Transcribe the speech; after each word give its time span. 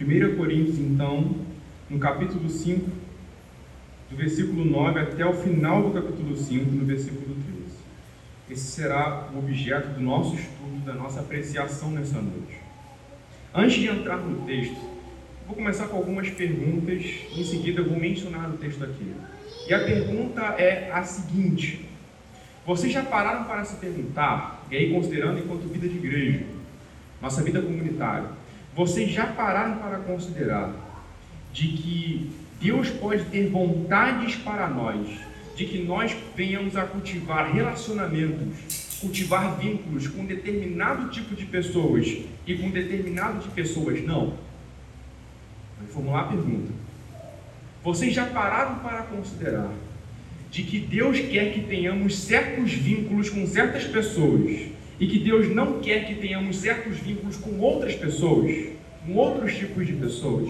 1 0.00 0.36
Coríntios, 0.36 0.78
então, 0.78 1.36
no 1.88 1.98
capítulo 1.98 2.48
5, 2.48 2.90
do 4.10 4.16
versículo 4.16 4.64
9 4.64 5.00
até 5.00 5.24
o 5.24 5.32
final 5.32 5.82
do 5.82 5.90
capítulo 5.90 6.36
5, 6.36 6.70
no 6.70 6.84
versículo 6.84 7.34
13. 7.34 7.72
Esse 8.50 8.72
será 8.72 9.30
o 9.32 9.38
objeto 9.38 9.94
do 9.94 10.00
nosso 10.00 10.34
estudo, 10.34 10.84
da 10.84 10.92
nossa 10.92 11.20
apreciação 11.20 11.90
nessa 11.92 12.20
noite. 12.20 12.60
Antes 13.54 13.80
de 13.80 13.88
entrar 13.88 14.18
no 14.18 14.44
texto, 14.46 14.80
vou 15.46 15.54
começar 15.54 15.86
com 15.86 15.96
algumas 15.96 16.28
perguntas, 16.30 17.04
em 17.36 17.44
seguida 17.44 17.82
vou 17.82 17.98
mencionar 17.98 18.50
o 18.50 18.56
texto 18.56 18.82
aqui. 18.84 19.14
E 19.68 19.72
a 19.72 19.84
pergunta 19.84 20.42
é 20.58 20.90
a 20.92 21.02
seguinte: 21.04 21.88
Vocês 22.66 22.92
já 22.92 23.02
pararam 23.02 23.44
para 23.44 23.64
se 23.64 23.76
perguntar, 23.76 24.66
e 24.70 24.76
aí 24.76 24.92
considerando 24.92 25.38
enquanto 25.38 25.68
vida 25.68 25.88
de 25.88 25.96
igreja, 25.96 26.44
nossa 27.22 27.40
vida 27.40 27.62
comunitária, 27.62 28.28
vocês 28.74 29.12
já 29.12 29.26
pararam 29.26 29.76
para 29.76 29.98
considerar 29.98 30.74
de 31.52 31.68
que 31.68 32.30
Deus 32.60 32.90
pode 32.90 33.24
ter 33.26 33.48
vontades 33.48 34.34
para 34.34 34.68
nós, 34.68 35.06
de 35.54 35.66
que 35.66 35.78
nós 35.78 36.16
venhamos 36.34 36.76
a 36.76 36.82
cultivar 36.82 37.52
relacionamentos, 37.52 38.98
cultivar 39.00 39.56
vínculos 39.56 40.08
com 40.08 40.26
determinado 40.26 41.10
tipo 41.10 41.36
de 41.36 41.46
pessoas 41.46 42.06
e 42.44 42.54
com 42.56 42.70
determinado 42.70 43.38
de 43.38 43.48
pessoas 43.50 44.02
não? 44.04 44.38
Vou 45.78 45.88
formular 45.90 46.22
a 46.22 46.24
pergunta. 46.24 46.72
Vocês 47.84 48.12
já 48.12 48.26
pararam 48.26 48.80
para 48.80 49.02
considerar 49.02 49.70
de 50.50 50.64
que 50.64 50.80
Deus 50.80 51.18
quer 51.20 51.52
que 51.52 51.60
tenhamos 51.60 52.18
certos 52.18 52.72
vínculos 52.72 53.30
com 53.30 53.46
certas 53.46 53.84
pessoas 53.84 54.71
e 55.02 55.06
que 55.08 55.18
Deus 55.18 55.52
não 55.52 55.80
quer 55.80 56.06
que 56.06 56.14
tenhamos 56.14 56.58
certos 56.58 56.96
vínculos 56.98 57.36
com 57.36 57.58
outras 57.58 57.92
pessoas, 57.96 58.68
com 59.04 59.14
outros 59.14 59.52
tipos 59.52 59.84
de 59.84 59.94
pessoas? 59.94 60.48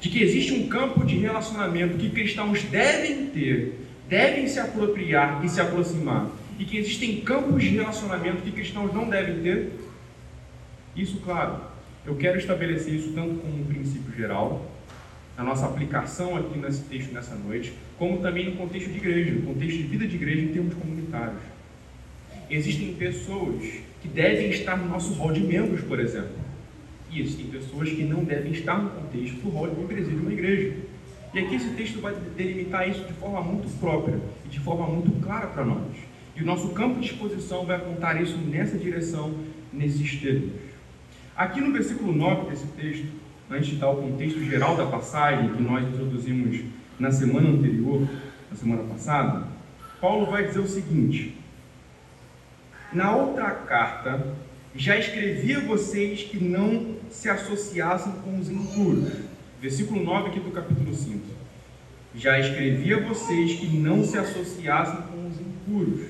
De 0.00 0.08
que 0.08 0.20
existe 0.20 0.52
um 0.52 0.66
campo 0.66 1.06
de 1.06 1.16
relacionamento 1.16 1.96
que 1.96 2.10
cristãos 2.10 2.60
devem 2.64 3.26
ter, 3.26 3.86
devem 4.08 4.48
se 4.48 4.58
apropriar 4.58 5.44
e 5.44 5.48
se 5.48 5.60
aproximar, 5.60 6.28
e 6.58 6.64
que 6.64 6.76
existem 6.76 7.20
campos 7.20 7.62
de 7.62 7.68
relacionamento 7.68 8.42
que 8.42 8.50
cristãos 8.50 8.92
não 8.92 9.08
devem 9.08 9.44
ter? 9.44 9.70
Isso, 10.96 11.20
claro, 11.20 11.60
eu 12.04 12.16
quero 12.16 12.36
estabelecer 12.36 12.92
isso 12.92 13.12
tanto 13.12 13.36
como 13.36 13.60
um 13.60 13.64
princípio 13.64 14.12
geral, 14.12 14.68
na 15.36 15.44
nossa 15.44 15.66
aplicação 15.66 16.36
aqui 16.36 16.58
nesse 16.58 16.82
texto 16.82 17.12
nessa 17.12 17.36
noite, 17.36 17.72
como 17.96 18.18
também 18.18 18.46
no 18.46 18.56
contexto 18.56 18.90
de 18.90 18.96
igreja, 18.96 19.30
no 19.30 19.42
contexto 19.42 19.76
de 19.76 19.84
vida 19.84 20.04
de 20.04 20.16
igreja 20.16 20.40
em 20.40 20.48
termos 20.48 20.74
comunitários. 20.74 21.57
Existem 22.50 22.94
pessoas 22.94 23.62
que 24.00 24.08
devem 24.08 24.50
estar 24.50 24.76
no 24.76 24.88
nosso 24.88 25.12
hall 25.14 25.32
de 25.32 25.40
membros, 25.40 25.82
por 25.82 26.00
exemplo. 26.00 26.36
E 27.10 27.20
existem 27.20 27.46
pessoas 27.46 27.90
que 27.90 28.02
não 28.02 28.24
devem 28.24 28.52
estar 28.52 28.82
no 28.82 28.90
contexto 28.90 29.36
do 29.36 29.50
hall 29.50 29.68
de 29.68 29.76
membresia 29.80 30.14
de 30.14 30.20
uma 30.20 30.32
igreja. 30.32 30.76
E 31.34 31.38
aqui 31.38 31.56
esse 31.56 31.70
texto 31.70 32.00
vai 32.00 32.14
delimitar 32.36 32.88
isso 32.88 33.04
de 33.04 33.12
forma 33.14 33.42
muito 33.42 33.68
própria 33.78 34.18
e 34.46 34.48
de 34.48 34.60
forma 34.60 34.86
muito 34.86 35.10
clara 35.22 35.46
para 35.48 35.64
nós. 35.64 35.94
E 36.34 36.42
o 36.42 36.46
nosso 36.46 36.70
campo 36.70 37.00
de 37.00 37.06
exposição 37.06 37.66
vai 37.66 37.76
apontar 37.76 38.22
isso 38.22 38.36
nessa 38.38 38.78
direção, 38.78 39.34
nesses 39.72 40.20
termos. 40.20 40.52
Aqui 41.36 41.60
no 41.60 41.72
versículo 41.72 42.12
9 42.14 42.50
desse 42.50 42.66
texto, 42.68 43.06
antes 43.50 43.70
de 43.70 43.76
dar 43.76 43.90
o 43.90 43.96
contexto 43.96 44.42
geral 44.44 44.76
da 44.76 44.86
passagem 44.86 45.50
que 45.50 45.62
nós 45.62 45.86
introduzimos 45.86 46.60
na 46.98 47.10
semana 47.10 47.48
anterior, 47.50 48.08
na 48.50 48.56
semana 48.56 48.84
passada, 48.84 49.46
Paulo 50.00 50.26
vai 50.26 50.46
dizer 50.46 50.60
o 50.60 50.66
seguinte: 50.66 51.37
Na 52.90 53.14
outra 53.14 53.50
carta, 53.50 54.34
já 54.74 54.96
escrevi 54.96 55.54
a 55.54 55.60
vocês 55.60 56.22
que 56.22 56.42
não 56.42 56.96
se 57.10 57.28
associassem 57.28 58.12
com 58.24 58.38
os 58.38 58.48
impuros. 58.48 59.12
Versículo 59.60 60.02
9 60.02 60.28
aqui 60.28 60.40
do 60.40 60.50
capítulo 60.50 60.94
5. 60.94 61.20
Já 62.14 62.38
escrevi 62.38 62.94
a 62.94 63.00
vocês 63.00 63.60
que 63.60 63.66
não 63.66 64.02
se 64.02 64.16
associassem 64.16 65.02
com 65.02 65.28
os 65.28 65.38
impuros. 65.38 66.06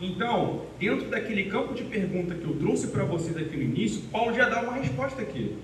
Então, 0.00 0.66
dentro 0.78 1.08
daquele 1.08 1.44
campo 1.44 1.74
de 1.74 1.82
pergunta 1.82 2.34
que 2.34 2.44
eu 2.44 2.54
trouxe 2.60 2.88
para 2.88 3.04
vocês 3.04 3.36
aqui 3.36 3.56
no 3.56 3.62
início, 3.64 4.02
Paulo 4.12 4.32
já 4.32 4.48
dá 4.48 4.62
uma 4.62 4.74
resposta 4.74 5.20
aqui. 5.20 5.56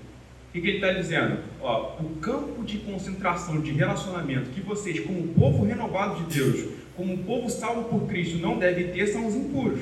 O 0.49 0.51
que, 0.51 0.59
ele 0.59 0.77
está 0.77 0.91
dizendo? 0.91 1.37
Ó, 1.61 1.95
o 2.01 2.17
campo 2.17 2.61
de 2.65 2.79
concentração 2.79 3.61
de 3.61 3.71
relacionamento 3.71 4.49
que 4.49 4.59
vocês, 4.59 4.99
como 4.99 5.29
povo 5.29 5.63
renovado 5.63 6.25
de 6.25 6.35
Deus, 6.39 6.67
como 6.97 7.19
povo 7.19 7.49
salvo 7.49 7.85
por 7.85 8.05
Cristo, 8.05 8.37
não 8.37 8.59
devem 8.59 8.89
ter 8.89 9.07
são 9.07 9.25
os 9.25 9.33
impuros. 9.33 9.79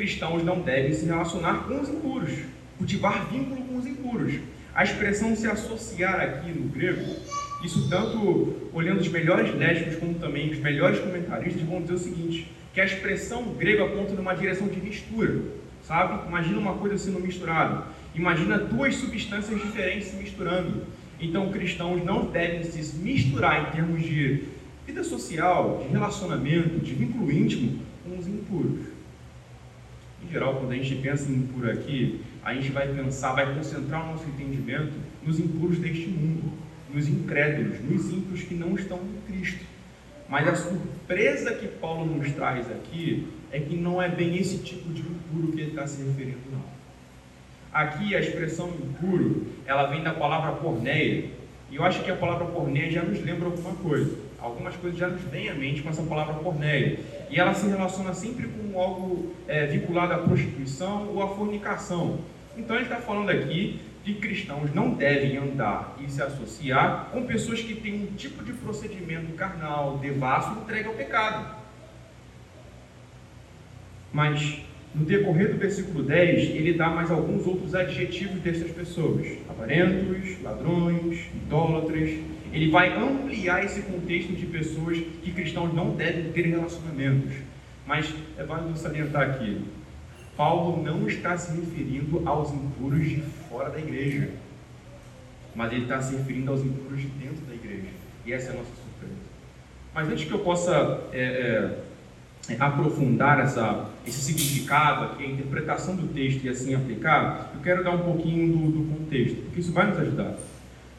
Cristãos 0.00 0.42
não 0.42 0.62
devem 0.62 0.94
se 0.94 1.04
relacionar 1.04 1.64
com 1.64 1.78
os 1.78 1.90
impuros, 1.90 2.32
cultivar 2.78 3.28
vínculo 3.30 3.60
com 3.60 3.76
os 3.76 3.84
impuros. 3.84 4.32
A 4.74 4.82
expressão 4.82 5.36
se 5.36 5.46
associar 5.46 6.18
aqui 6.22 6.50
no 6.52 6.70
grego, 6.70 7.16
isso 7.62 7.86
tanto 7.86 8.70
olhando 8.72 9.00
os 9.00 9.08
melhores 9.08 9.54
lésbicos 9.54 9.96
como 9.96 10.14
também 10.14 10.48
os 10.48 10.58
melhores 10.58 11.00
comentaristas 11.00 11.60
vão 11.64 11.82
dizer 11.82 11.92
o 11.92 11.98
seguinte, 11.98 12.50
que 12.72 12.80
a 12.80 12.86
expressão 12.86 13.52
grega 13.58 13.84
aponta 13.84 14.14
numa 14.14 14.32
direção 14.32 14.68
de 14.68 14.80
mistura, 14.80 15.38
sabe? 15.82 16.26
Imagina 16.28 16.58
uma 16.58 16.78
coisa 16.78 16.96
sendo 16.96 17.20
misturada. 17.20 17.84
Imagina 18.14 18.56
duas 18.56 18.94
substâncias 18.94 19.60
diferentes 19.60 20.08
se 20.08 20.16
misturando. 20.16 20.82
Então, 21.20 21.52
cristãos 21.52 22.02
não 22.02 22.24
devem 22.24 22.64
se 22.64 22.96
misturar 22.96 23.68
em 23.68 23.72
termos 23.72 24.02
de 24.02 24.44
vida 24.86 25.04
social, 25.04 25.84
de 25.86 25.92
relacionamento, 25.92 26.80
de 26.80 26.94
vínculo 26.94 27.30
íntimo 27.30 27.82
com 28.02 28.16
os 28.16 28.26
impuros. 28.26 28.99
Em 30.22 30.30
geral, 30.30 30.56
quando 30.56 30.72
a 30.72 30.76
gente 30.76 30.94
pensa 30.96 31.30
em 31.30 31.36
impuro 31.36 31.70
aqui, 31.70 32.20
a 32.44 32.54
gente 32.54 32.70
vai 32.70 32.88
pensar, 32.88 33.32
vai 33.32 33.54
concentrar 33.54 34.04
o 34.04 34.12
nosso 34.12 34.28
entendimento 34.28 34.92
nos 35.24 35.38
impuros 35.38 35.78
deste 35.78 36.08
mundo, 36.08 36.52
nos 36.92 37.08
incrédulos, 37.08 37.80
nos 37.82 38.10
ímpios 38.12 38.42
que 38.42 38.54
não 38.54 38.74
estão 38.74 38.98
em 38.98 39.32
Cristo. 39.32 39.64
Mas 40.28 40.46
a 40.46 40.54
surpresa 40.54 41.52
que 41.54 41.66
Paulo 41.66 42.06
nos 42.06 42.30
traz 42.32 42.70
aqui 42.70 43.26
é 43.50 43.58
que 43.58 43.76
não 43.76 44.00
é 44.00 44.08
bem 44.08 44.36
esse 44.36 44.58
tipo 44.58 44.92
de 44.92 45.00
impuro 45.00 45.52
que 45.52 45.60
ele 45.60 45.70
está 45.70 45.86
se 45.86 46.02
referindo, 46.02 46.38
não. 46.52 46.62
Aqui 47.72 48.14
a 48.14 48.20
expressão 48.20 48.68
impuro, 48.68 49.46
ela 49.66 49.86
vem 49.86 50.02
da 50.02 50.12
palavra 50.12 50.52
porneia. 50.52 51.30
E 51.70 51.76
eu 51.76 51.84
acho 51.84 52.02
que 52.02 52.10
a 52.10 52.16
palavra 52.16 52.46
porneia 52.46 52.90
já 52.90 53.02
nos 53.02 53.20
lembra 53.24 53.46
alguma 53.46 53.74
coisa. 53.74 54.16
Algumas 54.42 54.76
coisas 54.76 54.98
já 54.98 55.08
nos 55.08 55.22
vêm 55.22 55.48
à 55.48 55.54
mente 55.54 55.82
com 55.82 55.88
essa 55.88 56.02
palavra 56.02 56.34
porneia. 56.34 56.98
E 57.28 57.38
ela 57.38 57.54
se 57.54 57.66
relaciona 57.68 58.14
sempre 58.14 58.48
com 58.48 58.80
algo 58.80 59.34
é, 59.46 59.66
vinculado 59.66 60.12
à 60.12 60.18
prostituição 60.18 61.08
ou 61.08 61.22
à 61.22 61.28
fornicação. 61.28 62.18
Então 62.56 62.76
ele 62.76 62.84
está 62.84 62.96
falando 62.96 63.30
aqui 63.30 63.80
de 64.04 64.14
cristãos 64.14 64.74
não 64.74 64.94
devem 64.94 65.36
andar 65.36 65.96
e 66.00 66.10
se 66.10 66.22
associar 66.22 67.10
com 67.12 67.26
pessoas 67.26 67.60
que 67.60 67.74
têm 67.74 68.04
um 68.04 68.14
tipo 68.16 68.42
de 68.42 68.52
procedimento 68.54 69.32
carnal, 69.34 69.98
devasso, 69.98 70.58
entregue 70.60 70.88
ao 70.88 70.94
pecado. 70.94 71.54
Mas 74.12 74.62
no 74.94 75.04
decorrer 75.04 75.52
do 75.52 75.58
versículo 75.58 76.02
10, 76.02 76.50
ele 76.50 76.72
dá 76.72 76.88
mais 76.88 77.10
alguns 77.10 77.46
outros 77.46 77.74
adjetivos 77.74 78.40
dessas 78.40 78.70
pessoas: 78.70 79.26
avarentos, 79.48 80.42
ladrões, 80.42 81.26
idólatras. 81.34 82.10
Ele 82.52 82.70
vai 82.70 82.96
ampliar 82.96 83.64
esse 83.64 83.82
contexto 83.82 84.32
de 84.32 84.46
pessoas 84.46 84.98
que 85.22 85.32
cristãos 85.32 85.72
não 85.72 85.94
devem 85.94 86.32
ter 86.32 86.46
relacionamentos. 86.46 87.32
Mas 87.86 88.12
é 88.36 88.44
válido 88.44 88.76
salientar 88.76 89.30
aqui: 89.30 89.64
Paulo 90.36 90.82
não 90.82 91.06
está 91.08 91.36
se 91.36 91.56
referindo 91.58 92.22
aos 92.28 92.52
impuros 92.52 93.08
de 93.08 93.20
fora 93.48 93.70
da 93.70 93.78
igreja, 93.78 94.30
mas 95.54 95.72
ele 95.72 95.82
está 95.82 96.00
se 96.00 96.16
referindo 96.16 96.50
aos 96.50 96.60
impuros 96.60 97.00
de 97.00 97.08
dentro 97.08 97.44
da 97.46 97.54
igreja. 97.54 97.88
E 98.26 98.32
essa 98.32 98.48
é 98.48 98.52
a 98.52 98.56
nossa 98.56 98.70
surpresa. 98.70 99.20
Mas 99.94 100.08
antes 100.08 100.24
que 100.24 100.32
eu 100.32 100.40
possa. 100.40 101.08
É, 101.12 101.78
é, 102.48 102.56
aprofundar 102.58 103.38
essa, 103.40 103.88
esse 104.06 104.20
significado 104.20 105.04
aqui, 105.04 105.24
a 105.24 105.26
interpretação 105.28 105.94
do 105.94 106.08
texto 106.08 106.44
e 106.44 106.48
assim 106.48 106.74
aplicar, 106.74 107.52
eu 107.54 107.60
quero 107.60 107.84
dar 107.84 107.90
um 107.90 107.98
pouquinho 107.98 108.52
do, 108.52 108.70
do 108.70 108.96
contexto, 108.96 109.42
porque 109.42 109.60
isso 109.60 109.72
vai 109.72 109.88
nos 109.88 109.98
ajudar. 109.98 110.36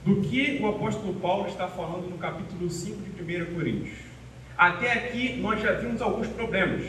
Do 0.04 0.16
que 0.16 0.60
o 0.60 0.68
apóstolo 0.68 1.14
Paulo 1.16 1.48
está 1.48 1.68
falando 1.68 2.10
no 2.10 2.18
capítulo 2.18 2.68
5 2.68 2.98
de 3.24 3.42
1 3.42 3.54
Coríntios. 3.54 4.00
Até 4.58 4.94
aqui 4.94 5.38
nós 5.38 5.62
já 5.62 5.74
vimos 5.74 6.02
alguns 6.02 6.28
problemas. 6.28 6.86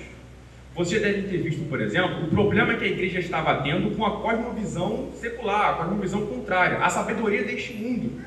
Você 0.74 0.98
deve 0.98 1.28
ter 1.28 1.42
visto, 1.42 1.68
por 1.68 1.78
exemplo, 1.82 2.24
o 2.24 2.28
problema 2.28 2.74
que 2.74 2.84
a 2.84 2.88
igreja 2.88 3.18
estava 3.18 3.62
tendo 3.62 3.94
com 3.94 4.06
a 4.06 4.22
cosmovisão 4.22 5.10
secular, 5.20 5.70
a 5.70 5.74
cosmovisão 5.74 6.26
contrária, 6.26 6.78
a 6.78 6.88
sabedoria 6.88 7.44
deste 7.44 7.74
mundo. 7.74 8.22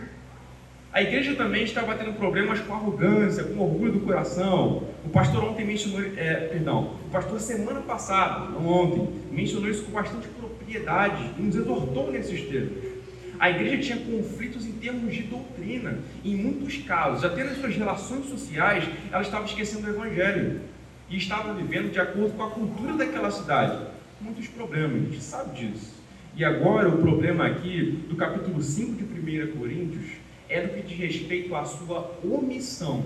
A 0.93 1.01
igreja 1.01 1.33
também 1.33 1.63
estava 1.63 1.95
tendo 1.95 2.13
problemas 2.13 2.59
com 2.59 2.73
arrogância, 2.73 3.43
com 3.43 3.59
orgulho 3.59 3.93
do 3.93 3.99
coração. 4.01 4.83
O 5.03 5.09
pastor 5.09 5.43
ontem 5.43 5.65
mencionou, 5.65 5.99
é, 6.15 6.35
perdão, 6.47 6.91
o 7.07 7.09
pastor 7.09 7.39
semana 7.39 7.81
passada, 7.81 8.51
não 8.51 8.67
ontem, 8.67 9.09
mencionou 9.31 9.67
isso 9.67 9.83
com 9.83 9.91
bastante 9.91 10.27
propriedade 10.27 11.31
e 11.39 11.41
nos 11.41 11.55
exortou 11.55 12.11
nesses 12.11 12.39
termos. 12.47 12.95
A 13.39 13.49
igreja 13.49 13.77
tinha 13.77 13.97
conflitos 13.97 14.64
termos 14.85 15.15
de 15.15 15.23
doutrina, 15.23 15.97
em 16.23 16.35
muitos 16.35 16.77
casos, 16.77 17.23
até 17.23 17.43
nas 17.43 17.57
suas 17.57 17.75
relações 17.75 18.25
sociais, 18.29 18.87
ela 19.11 19.23
estava 19.23 19.43
esquecendo 19.45 19.87
o 19.87 19.89
evangelho 19.89 20.61
e 21.09 21.17
estava 21.17 21.55
vivendo 21.55 21.91
de 21.91 21.99
acordo 21.99 22.33
com 22.33 22.43
a 22.43 22.51
cultura 22.51 22.93
daquela 22.93 23.31
cidade. 23.31 23.83
Muitos 24.21 24.47
problemas, 24.47 24.95
a 24.95 25.05
gente 25.05 25.23
sabe 25.23 25.59
disso. 25.59 25.95
E 26.37 26.45
agora 26.45 26.87
o 26.87 26.99
problema 26.99 27.47
aqui 27.47 28.05
do 28.07 28.15
capítulo 28.15 28.61
5 28.61 28.93
de 28.93 29.03
1 29.03 29.57
Coríntios 29.57 30.05
é 30.47 30.61
no 30.61 30.69
que 30.69 30.81
diz 30.83 30.99
respeito 30.99 31.55
à 31.55 31.65
sua 31.65 32.19
omissão 32.23 33.05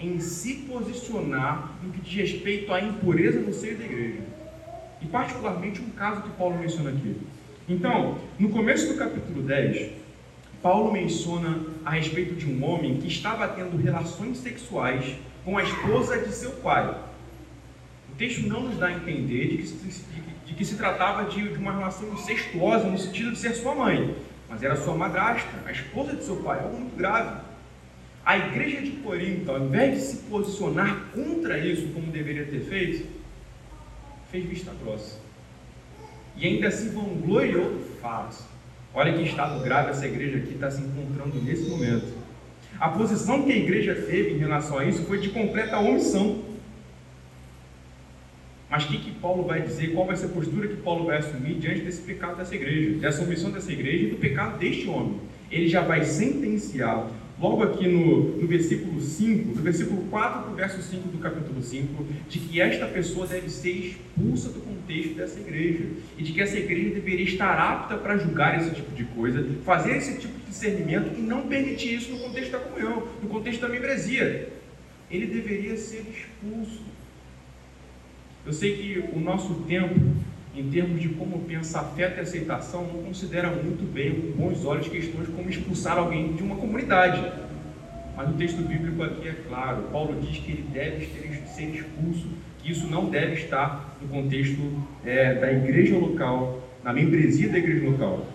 em 0.00 0.18
se 0.18 0.54
posicionar 0.68 1.78
no 1.80 1.92
que 1.92 2.00
diz 2.00 2.32
respeito 2.32 2.72
à 2.72 2.80
impureza 2.80 3.38
no 3.38 3.52
seio 3.52 3.78
da 3.78 3.84
igreja. 3.84 4.22
E 5.00 5.06
particularmente 5.06 5.80
um 5.80 5.90
caso 5.90 6.22
que 6.22 6.30
Paulo 6.30 6.58
menciona 6.58 6.90
aqui. 6.90 7.16
Então, 7.68 8.18
no 8.38 8.48
começo 8.48 8.88
do 8.88 8.98
capítulo 8.98 9.42
10, 9.42 9.99
Paulo 10.62 10.92
menciona 10.92 11.60
a 11.84 11.90
respeito 11.90 12.34
de 12.34 12.46
um 12.46 12.62
homem 12.64 12.98
que 12.98 13.08
estava 13.08 13.48
tendo 13.48 13.76
relações 13.76 14.38
sexuais 14.38 15.16
com 15.44 15.56
a 15.56 15.62
esposa 15.62 16.18
de 16.18 16.32
seu 16.32 16.50
pai. 16.52 16.90
O 18.12 18.16
texto 18.16 18.46
não 18.46 18.64
nos 18.64 18.76
dá 18.76 18.88
a 18.88 18.92
entender 18.92 19.48
de 19.48 19.56
que 19.58 19.66
se, 19.66 20.04
de, 20.46 20.54
que 20.54 20.64
se 20.64 20.76
tratava 20.76 21.24
de, 21.30 21.48
de 21.48 21.56
uma 21.56 21.72
relação 21.72 22.12
incestuosa 22.12 22.86
no 22.86 22.98
sentido 22.98 23.32
de 23.32 23.38
ser 23.38 23.54
sua 23.54 23.74
mãe, 23.74 24.14
mas 24.48 24.62
era 24.62 24.76
sua 24.76 24.94
madrasta, 24.94 25.48
a 25.64 25.72
esposa 25.72 26.14
de 26.14 26.24
seu 26.24 26.36
pai, 26.36 26.60
algo 26.60 26.78
muito 26.78 26.96
grave. 26.96 27.40
A 28.24 28.36
igreja 28.36 28.82
de 28.82 28.90
Corinto, 28.98 29.50
ao 29.50 29.64
invés 29.64 29.94
de 29.94 30.00
se 30.02 30.16
posicionar 30.24 31.06
contra 31.14 31.58
isso, 31.58 31.88
como 31.94 32.12
deveria 32.12 32.44
ter 32.44 32.60
feito, 32.60 33.08
fez 34.30 34.44
vista 34.44 34.72
grossa. 34.84 35.18
E 36.36 36.46
ainda 36.46 36.70
se 36.70 36.90
vangloriou 36.90 37.64
do 37.64 37.96
fato. 38.00 38.44
Olha 38.92 39.12
que 39.12 39.22
estado 39.22 39.62
grave 39.62 39.90
essa 39.90 40.06
igreja 40.06 40.38
aqui 40.38 40.54
está 40.54 40.70
se 40.70 40.82
encontrando 40.82 41.40
nesse 41.42 41.68
momento. 41.68 42.06
A 42.78 42.88
posição 42.88 43.42
que 43.42 43.52
a 43.52 43.56
igreja 43.56 43.94
teve 43.94 44.32
em 44.32 44.38
relação 44.38 44.78
a 44.78 44.84
isso 44.84 45.04
foi 45.04 45.18
de 45.18 45.28
completa 45.28 45.78
omissão. 45.78 46.42
Mas 48.68 48.84
o 48.84 48.88
que, 48.88 48.98
que 48.98 49.10
Paulo 49.12 49.44
vai 49.44 49.62
dizer? 49.62 49.92
Qual 49.92 50.06
vai 50.06 50.16
ser 50.16 50.26
a 50.26 50.28
postura 50.30 50.68
que 50.68 50.76
Paulo 50.76 51.06
vai 51.06 51.18
assumir 51.18 51.54
diante 51.54 51.80
desse 51.80 52.02
pecado 52.02 52.36
dessa 52.36 52.54
igreja, 52.54 52.98
dessa 52.98 53.22
omissão 53.22 53.50
dessa 53.50 53.72
igreja 53.72 54.04
e 54.04 54.10
do 54.10 54.16
pecado 54.16 54.58
deste 54.58 54.88
homem? 54.88 55.20
Ele 55.50 55.68
já 55.68 55.82
vai 55.82 56.04
sentenciar 56.04 57.08
logo 57.40 57.62
aqui 57.62 57.88
no, 57.88 58.36
no 58.36 58.46
versículo 58.46 59.00
5, 59.00 59.54
do 59.54 59.62
versículo 59.62 60.02
4 60.10 60.42
para 60.42 60.52
o 60.52 60.54
verso 60.54 60.82
5 60.82 61.08
do 61.08 61.18
capítulo 61.18 61.62
5, 61.62 62.06
de 62.28 62.38
que 62.38 62.60
esta 62.60 62.86
pessoa 62.86 63.26
deve 63.26 63.48
ser 63.48 63.70
expulsa 63.70 64.50
do 64.50 64.60
contexto 64.60 65.14
dessa 65.14 65.40
igreja 65.40 65.86
e 66.18 66.22
de 66.22 66.32
que 66.32 66.40
essa 66.40 66.58
igreja 66.58 66.90
deveria 66.90 67.24
estar 67.24 67.58
apta 67.58 67.96
para 67.96 68.18
julgar 68.18 68.60
esse 68.60 68.74
tipo 68.74 68.94
de 68.94 69.04
coisa, 69.04 69.42
fazer 69.64 69.96
esse 69.96 70.18
tipo 70.18 70.38
de 70.38 70.46
discernimento 70.46 71.18
e 71.18 71.22
não 71.22 71.48
permitir 71.48 71.94
isso 71.94 72.12
no 72.12 72.18
contexto 72.18 72.52
da 72.52 72.58
comunhão, 72.58 73.08
no 73.22 73.28
contexto 73.28 73.60
da 73.62 73.68
membresia. 73.68 74.52
Ele 75.10 75.26
deveria 75.26 75.76
ser 75.76 76.04
expulso. 76.10 76.82
Eu 78.44 78.52
sei 78.52 78.76
que 78.76 79.04
o 79.12 79.18
nosso 79.18 79.54
tempo 79.66 79.94
em 80.54 80.68
termos 80.68 81.00
de 81.00 81.10
como 81.10 81.40
pensa 81.40 81.80
afeto 81.80 82.18
e 82.18 82.20
aceitação, 82.20 82.82
não 82.82 83.02
considera 83.04 83.48
muito 83.50 83.84
bem, 83.92 84.12
com 84.14 84.32
bons 84.32 84.64
olhos, 84.64 84.88
questões 84.88 85.28
como 85.28 85.48
expulsar 85.48 85.96
alguém 85.96 86.32
de 86.34 86.42
uma 86.42 86.56
comunidade. 86.56 87.24
Mas 88.16 88.28
o 88.30 88.32
texto 88.32 88.60
bíblico 88.62 89.02
aqui 89.02 89.28
é 89.28 89.34
claro. 89.48 89.84
Paulo 89.92 90.20
diz 90.20 90.38
que 90.38 90.52
ele 90.52 90.66
deve 90.72 91.06
ser 91.46 91.64
expulso, 91.66 92.26
que 92.58 92.70
isso 92.70 92.86
não 92.88 93.08
deve 93.08 93.34
estar 93.34 93.96
no 94.02 94.08
contexto 94.08 94.60
é, 95.04 95.34
da 95.34 95.52
igreja 95.52 95.96
local, 95.96 96.68
na 96.82 96.92
membresia 96.92 97.48
da 97.48 97.58
igreja 97.58 97.86
local. 97.86 98.26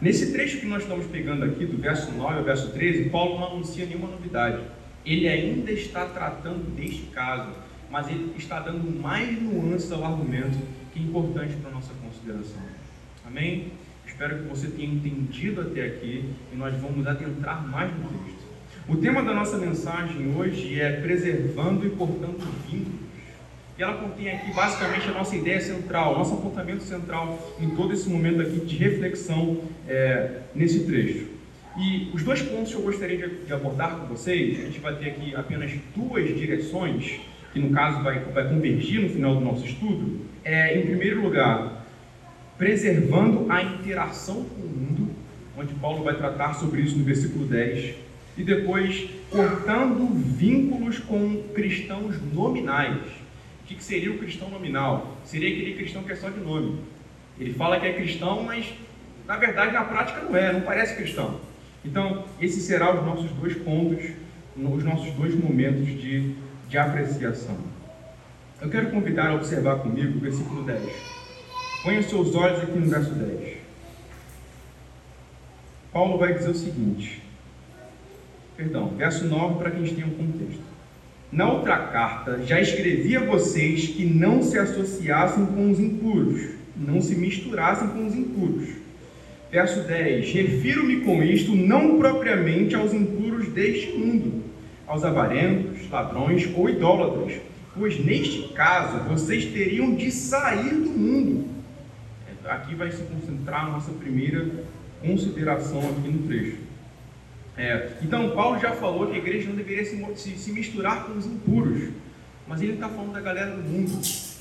Nesse 0.00 0.32
trecho 0.32 0.58
que 0.58 0.66
nós 0.66 0.82
estamos 0.82 1.06
pegando 1.06 1.44
aqui, 1.44 1.66
do 1.66 1.76
verso 1.76 2.10
9 2.12 2.38
ao 2.38 2.44
verso 2.44 2.70
13, 2.72 3.10
Paulo 3.10 3.38
não 3.38 3.52
anuncia 3.52 3.84
nenhuma 3.84 4.08
novidade. 4.08 4.62
Ele 5.04 5.28
ainda 5.28 5.70
está 5.70 6.06
tratando 6.06 6.74
deste 6.74 7.02
caso, 7.12 7.50
mas 7.90 8.08
ele 8.08 8.32
está 8.38 8.60
dando 8.60 8.90
mais 8.98 9.40
nuances 9.40 9.92
ao 9.92 10.04
argumento 10.04 10.58
que 10.92 10.98
é 10.98 11.02
importante 11.02 11.54
para 11.56 11.70
a 11.70 11.74
nossa 11.74 11.92
consideração. 11.94 12.62
Amém? 13.26 13.72
Espero 14.06 14.38
que 14.38 14.48
você 14.48 14.68
tenha 14.68 14.92
entendido 14.92 15.60
até 15.60 15.86
aqui 15.86 16.24
e 16.52 16.56
nós 16.56 16.74
vamos 16.80 17.06
adentrar 17.06 17.66
mais 17.66 17.90
no 17.92 18.08
texto. 18.08 18.40
O 18.88 18.96
tema 18.96 19.22
da 19.22 19.32
nossa 19.32 19.56
mensagem 19.56 20.34
hoje 20.36 20.80
é 20.80 21.00
preservando 21.00 21.86
e 21.86 21.90
cortando 21.90 22.38
vínculos. 22.68 23.10
E 23.78 23.82
ela 23.82 23.94
contém 23.94 24.30
aqui 24.30 24.52
basicamente 24.52 25.08
a 25.08 25.12
nossa 25.12 25.34
ideia 25.36 25.60
central, 25.60 26.18
nosso 26.18 26.34
apontamento 26.34 26.82
central 26.82 27.56
em 27.58 27.70
todo 27.70 27.94
esse 27.94 28.08
momento 28.10 28.42
aqui 28.42 28.60
de 28.60 28.76
reflexão 28.76 29.62
é, 29.88 30.40
nesse 30.54 30.84
trecho. 30.84 31.28
E 31.78 32.10
os 32.12 32.22
dois 32.22 32.42
pontos 32.42 32.72
que 32.72 32.76
eu 32.76 32.82
gostaria 32.82 33.28
de, 33.28 33.52
abordar 33.52 33.96
com 33.96 34.06
vocês, 34.06 34.58
a 34.58 34.64
gente 34.64 34.80
vai 34.80 34.96
ter 34.96 35.10
aqui 35.10 35.34
apenas 35.34 35.70
duas 35.96 36.26
direções 36.36 37.20
que 37.52 37.58
no 37.58 37.70
caso 37.70 38.02
vai, 38.02 38.18
vai 38.18 38.48
convergir 38.48 39.00
no 39.00 39.08
final 39.08 39.34
do 39.34 39.40
nosso 39.40 39.64
estudo, 39.64 40.20
é, 40.44 40.78
em 40.78 40.82
primeiro 40.82 41.22
lugar, 41.22 41.84
preservando 42.56 43.50
a 43.50 43.62
interação 43.62 44.44
com 44.44 44.62
o 44.62 44.68
mundo, 44.68 45.10
onde 45.56 45.74
Paulo 45.74 46.04
vai 46.04 46.16
tratar 46.16 46.54
sobre 46.54 46.82
isso 46.82 46.96
no 46.96 47.04
versículo 47.04 47.46
10, 47.46 47.94
e 48.36 48.44
depois 48.44 49.10
cortando 49.30 50.06
vínculos 50.14 50.98
com 50.98 51.42
cristãos 51.54 52.16
nominais. 52.32 53.02
O 53.62 53.66
que, 53.66 53.82
seria 53.82 54.10
o 54.10 54.18
cristão 54.18 54.50
nominal? 54.50 55.16
Seria 55.24 55.48
aquele 55.48 55.74
cristão 55.74 56.02
que 56.02 56.12
é 56.12 56.16
só 56.16 56.28
de 56.28 56.40
nome. 56.40 56.80
Ele 57.38 57.52
fala 57.54 57.78
que 57.78 57.86
é 57.86 57.92
cristão, 57.92 58.42
mas 58.42 58.66
na 59.26 59.36
verdade 59.36 59.72
na 59.72 59.84
prática 59.84 60.20
não 60.22 60.36
é, 60.36 60.52
não 60.52 60.62
parece 60.62 60.96
cristão. 60.96 61.40
Então, 61.84 62.24
esses 62.40 62.64
serão 62.64 62.98
os 62.98 63.06
nossos 63.06 63.30
dois 63.32 63.54
pontos, 63.56 64.04
os 64.56 64.84
nossos 64.84 65.10
dois 65.14 65.34
momentos 65.34 65.86
de 65.86 66.34
de 66.70 66.78
apreciação. 66.78 67.56
Eu 68.60 68.68
quero 68.68 68.90
convidar 68.90 69.30
a 69.30 69.34
observar 69.36 69.76
comigo 69.76 70.18
o 70.18 70.20
versículo 70.20 70.62
10. 70.64 70.82
Ponha 71.82 72.00
os 72.00 72.06
seus 72.06 72.34
olhos 72.34 72.60
aqui 72.60 72.78
no 72.78 72.90
verso 72.90 73.14
10. 73.14 73.56
Paulo 75.90 76.18
vai 76.18 76.34
dizer 76.34 76.50
o 76.50 76.54
seguinte, 76.54 77.22
perdão, 78.58 78.88
verso 78.88 79.24
9 79.24 79.58
para 79.58 79.70
que 79.70 79.78
a 79.78 79.80
gente 79.80 79.94
tenha 79.94 80.06
um 80.06 80.10
contexto. 80.10 80.60
Na 81.32 81.50
outra 81.50 81.78
carta, 81.86 82.42
já 82.44 82.60
escrevi 82.60 83.16
a 83.16 83.24
vocês 83.24 83.88
que 83.88 84.04
não 84.04 84.42
se 84.42 84.58
associassem 84.58 85.46
com 85.46 85.70
os 85.70 85.80
impuros, 85.80 86.50
não 86.76 87.00
se 87.00 87.14
misturassem 87.14 87.88
com 87.88 88.06
os 88.06 88.14
impuros. 88.14 88.68
Verso 89.50 89.84
10: 89.84 90.34
Refiro-me 90.34 91.00
com 91.00 91.22
isto 91.22 91.56
não 91.56 91.98
propriamente 91.98 92.74
aos 92.74 92.92
impuros 92.92 93.48
deste 93.48 93.96
mundo, 93.96 94.44
aos 94.86 95.02
avarentos, 95.02 95.88
ladrões 95.90 96.46
ou 96.54 96.68
idólatras, 96.68 97.40
pois 97.80 97.98
neste 98.04 98.52
caso 98.52 98.98
vocês 99.04 99.46
teriam 99.46 99.94
de 99.94 100.10
sair 100.12 100.74
do 100.74 100.90
mundo. 100.90 101.48
Aqui 102.44 102.74
vai 102.74 102.90
se 102.90 103.02
concentrar 103.04 103.66
a 103.66 103.70
nossa 103.70 103.90
primeira 103.92 104.46
consideração 105.00 105.80
aqui 105.88 106.08
no 106.08 106.26
trecho. 106.26 106.58
É, 107.56 107.92
então, 108.02 108.30
Paulo 108.32 108.60
já 108.60 108.72
falou 108.72 109.06
que 109.06 109.14
a 109.14 109.18
igreja 109.18 109.48
não 109.48 109.56
deveria 109.56 109.84
se, 109.84 110.36
se, 110.36 110.52
misturar 110.52 111.06
com 111.06 111.16
os 111.16 111.24
impuros, 111.24 111.88
mas 112.46 112.60
ele 112.60 112.74
está 112.74 112.88
falando 112.88 113.12
da 113.12 113.20
galera 113.20 113.56
do 113.56 113.62
mundo, 113.62 113.92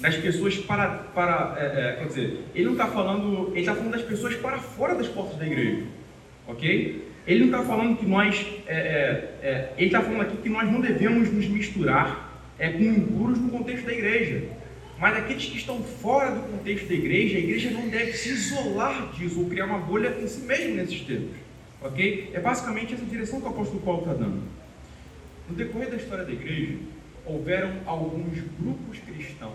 das 0.01 0.17
pessoas 0.17 0.57
para. 0.57 0.87
para 0.89 1.55
é, 1.57 1.65
é, 1.65 1.95
quer 1.97 2.07
dizer, 2.07 2.43
ele 2.53 2.65
não 2.65 2.73
está 2.73 2.87
falando. 2.87 3.51
Ele 3.51 3.59
está 3.61 3.73
falando 3.73 3.91
das 3.91 4.01
pessoas 4.01 4.35
para 4.35 4.59
fora 4.59 4.95
das 4.95 5.07
portas 5.07 5.37
da 5.37 5.45
igreja. 5.45 5.85
Ok? 6.45 7.07
Ele 7.25 7.39
não 7.39 7.57
está 7.57 7.63
falando 7.63 7.97
que 7.97 8.05
nós, 8.05 8.45
é, 8.67 8.75
é, 8.75 9.47
é, 9.47 9.73
ele 9.77 9.87
está 9.87 10.01
falando 10.01 10.21
aqui 10.21 10.37
que 10.37 10.49
nós 10.49 10.69
não 10.69 10.81
devemos 10.81 11.31
nos 11.31 11.47
misturar 11.47 12.28
é, 12.59 12.69
com 12.69 12.83
impuros 12.83 13.39
no 13.39 13.49
contexto 13.49 13.85
da 13.85 13.93
igreja. 13.93 14.43
Mas 14.99 15.15
aqueles 15.15 15.45
que 15.45 15.57
estão 15.57 15.81
fora 15.81 16.31
do 16.31 16.41
contexto 16.51 16.87
da 16.87 16.93
igreja, 16.93 17.37
a 17.37 17.39
igreja 17.39 17.71
não 17.71 17.87
deve 17.87 18.11
se 18.13 18.29
isolar 18.29 19.11
disso 19.13 19.39
ou 19.39 19.49
criar 19.49 19.65
uma 19.65 19.79
bolha 19.79 20.17
em 20.21 20.27
si 20.27 20.41
mesmo 20.41 20.75
nesses 20.75 20.99
termos. 21.01 21.31
Ok? 21.81 22.31
É 22.33 22.39
basicamente 22.39 22.93
essa 22.93 23.05
direção 23.05 23.39
que 23.39 23.47
o 23.47 23.49
apóstolo 23.49 23.79
Paulo 23.79 24.01
está 24.01 24.13
dando. 24.13 24.43
No 25.49 25.55
decorrer 25.55 25.89
da 25.89 25.95
história 25.95 26.25
da 26.25 26.31
igreja, 26.33 26.75
houveram 27.25 27.71
alguns 27.85 28.39
grupos 28.59 28.99
cristãos 28.99 29.53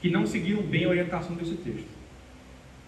que 0.00 0.10
não 0.10 0.26
seguiram 0.26 0.62
bem 0.62 0.86
a 0.86 0.88
orientação 0.88 1.36
desse 1.36 1.54
texto. 1.56 1.86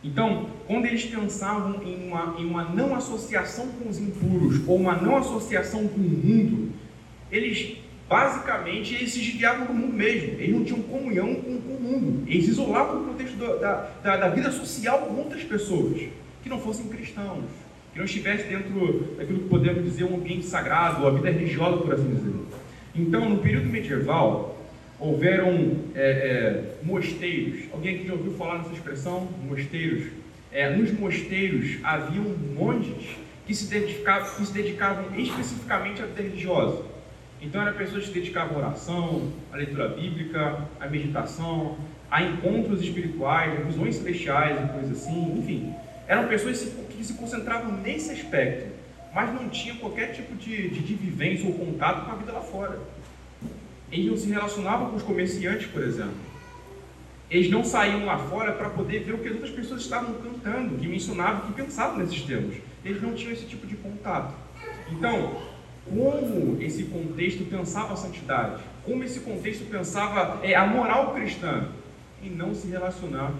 Então, 0.02 0.50
quando 0.66 0.86
eles 0.86 1.04
pensavam 1.04 1.82
em 1.82 2.08
uma, 2.08 2.36
em 2.38 2.44
uma 2.44 2.64
não 2.64 2.94
associação 2.94 3.68
com 3.68 3.88
os 3.88 3.98
impuros 3.98 4.66
ou 4.66 4.76
uma 4.76 4.96
não 4.96 5.16
associação 5.16 5.86
com 5.86 6.00
o 6.00 6.02
mundo, 6.02 6.72
eles 7.30 7.78
basicamente 8.08 8.94
eles 8.94 9.12
se 9.12 9.20
desviavam 9.20 9.66
do 9.66 9.74
mundo 9.74 9.92
mesmo. 9.92 10.40
Eles 10.40 10.50
não 10.50 10.64
tinham 10.64 10.82
comunhão 10.82 11.34
com, 11.34 11.60
com 11.60 11.74
o 11.74 11.80
mundo. 11.80 12.24
Eles 12.26 12.48
isolavam 12.48 13.00
no 13.00 13.08
contexto 13.08 13.36
da, 13.36 13.90
da, 14.02 14.16
da, 14.16 14.28
vida 14.28 14.50
social 14.50 14.98
com 15.00 15.14
outras 15.14 15.42
pessoas 15.42 16.02
que 16.42 16.48
não 16.48 16.60
fossem 16.60 16.88
cristãos, 16.88 17.44
que 17.92 17.98
não 17.98 18.04
estivessem 18.04 18.48
dentro 18.48 19.14
daquilo 19.16 19.40
que 19.40 19.48
podemos 19.48 19.84
dizer 19.84 20.04
um 20.04 20.16
ambiente 20.16 20.44
sagrado, 20.46 21.06
a 21.06 21.10
vida 21.10 21.30
religiosa, 21.30 21.78
por 21.78 21.94
assim 21.94 22.14
dizer. 22.14 22.34
Então, 22.94 23.28
no 23.28 23.38
período 23.38 23.66
medieval, 23.66 24.54
houveram 24.98 25.78
é, 25.94 26.00
é, 26.00 26.74
mosteiros. 26.82 27.64
Alguém 27.72 27.96
aqui 27.96 28.06
já 28.06 28.12
ouviu 28.12 28.32
falar 28.32 28.58
nessa 28.58 28.72
expressão? 28.72 29.28
Mosteiros. 29.42 30.06
É, 30.52 30.70
nos 30.76 30.92
mosteiros 30.92 31.78
haviam 31.82 32.24
monges 32.54 33.16
que 33.46 33.54
se, 33.54 33.66
dedicavam, 33.68 34.36
que 34.36 34.46
se 34.46 34.52
dedicavam 34.52 35.04
especificamente 35.16 36.00
à 36.00 36.06
vida 36.06 36.22
religiosa. 36.22 36.93
Então 37.44 37.60
eram 37.60 37.76
pessoas 37.76 38.04
que 38.04 38.08
se 38.08 38.14
dedicavam 38.14 38.56
à 38.56 38.60
oração, 38.60 39.30
à 39.52 39.56
leitura 39.56 39.88
bíblica, 39.88 40.66
à 40.80 40.86
meditação, 40.86 41.76
a 42.10 42.22
encontros 42.22 42.80
espirituais, 42.80 43.60
a 43.60 43.62
visões 43.62 43.96
celestiais 43.96 44.64
e 44.64 44.72
coisas 44.72 44.92
assim, 44.92 45.38
enfim. 45.38 45.74
Eram 46.08 46.26
pessoas 46.26 46.62
que 46.88 47.04
se 47.04 47.12
concentravam 47.14 47.72
nesse 47.82 48.12
aspecto, 48.12 48.72
mas 49.14 49.32
não 49.34 49.48
tinham 49.50 49.76
qualquer 49.76 50.12
tipo 50.12 50.34
de, 50.36 50.70
de, 50.70 50.80
de 50.80 50.94
vivência 50.94 51.46
ou 51.46 51.54
contato 51.54 52.06
com 52.06 52.12
a 52.12 52.14
vida 52.14 52.32
lá 52.32 52.40
fora. 52.40 52.78
Eles 53.92 54.06
não 54.06 54.16
se 54.16 54.30
relacionavam 54.30 54.90
com 54.90 54.96
os 54.96 55.02
comerciantes, 55.02 55.66
por 55.66 55.82
exemplo. 55.82 56.34
Eles 57.30 57.50
não 57.50 57.62
saíam 57.62 58.06
lá 58.06 58.18
fora 58.18 58.52
para 58.52 58.70
poder 58.70 59.00
ver 59.00 59.14
o 59.14 59.18
que 59.18 59.28
as 59.28 59.34
outras 59.34 59.52
pessoas 59.52 59.82
estavam 59.82 60.14
cantando, 60.14 60.78
que 60.78 60.88
mencionavam, 60.88 61.46
que 61.46 61.52
pensavam 61.52 61.98
nesses 61.98 62.22
termos. 62.22 62.56
Eles 62.84 63.02
não 63.02 63.14
tinham 63.14 63.32
esse 63.32 63.44
tipo 63.44 63.66
de 63.66 63.76
contato. 63.76 64.34
Então, 64.90 65.53
como 65.88 66.62
esse 66.62 66.84
contexto 66.84 67.44
pensava 67.44 67.92
a 67.92 67.96
santidade? 67.96 68.62
Como 68.84 69.04
esse 69.04 69.20
contexto 69.20 69.68
pensava 69.70 70.44
é, 70.44 70.54
a 70.54 70.66
moral 70.66 71.14
cristã? 71.14 71.68
Em 72.22 72.30
não 72.30 72.54
se 72.54 72.68
relacionar 72.68 73.32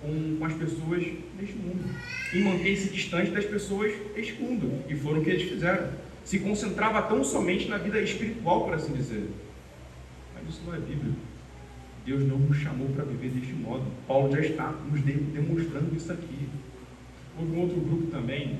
com, 0.00 0.36
com 0.38 0.44
as 0.44 0.52
pessoas 0.54 1.04
deste 1.38 1.56
mundo. 1.56 1.84
Em 2.32 2.42
manter-se 2.42 2.90
distante 2.90 3.30
das 3.30 3.44
pessoas 3.44 3.92
deste 4.14 4.34
mundo. 4.34 4.82
E 4.88 4.94
foram 4.94 5.20
o 5.20 5.24
que 5.24 5.30
eles 5.30 5.48
fizeram. 5.48 5.88
Se 6.24 6.38
concentrava 6.38 7.02
tão 7.02 7.22
somente 7.22 7.68
na 7.68 7.76
vida 7.76 8.00
espiritual, 8.00 8.64
por 8.64 8.74
assim 8.74 8.92
dizer. 8.94 9.30
Mas 10.34 10.48
isso 10.48 10.62
não 10.66 10.74
é 10.74 10.78
Bíblia. 10.78 11.12
Deus 12.04 12.24
não 12.26 12.38
nos 12.38 12.56
chamou 12.56 12.88
para 12.88 13.04
viver 13.04 13.28
deste 13.28 13.52
modo. 13.52 13.84
Paulo 14.08 14.34
já 14.34 14.40
está 14.40 14.72
nos 14.90 15.02
demonstrando 15.02 15.94
isso 15.94 16.10
aqui. 16.10 16.48
Houve 17.38 17.52
um 17.52 17.60
outro 17.60 17.80
grupo 17.80 18.06
também, 18.06 18.58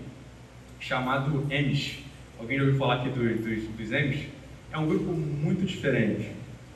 chamado 0.79 1.47
Emes. 1.51 2.10
Alguém 2.41 2.57
já 2.57 2.65
ouviu 2.65 2.79
falar 2.79 2.95
aqui 2.95 3.11
dos, 3.11 3.69
dos, 3.69 3.93
Emes? 3.93 4.27
É 4.73 4.79
um 4.79 4.87
grupo 4.87 5.13
muito 5.13 5.67
diferente. 5.67 6.31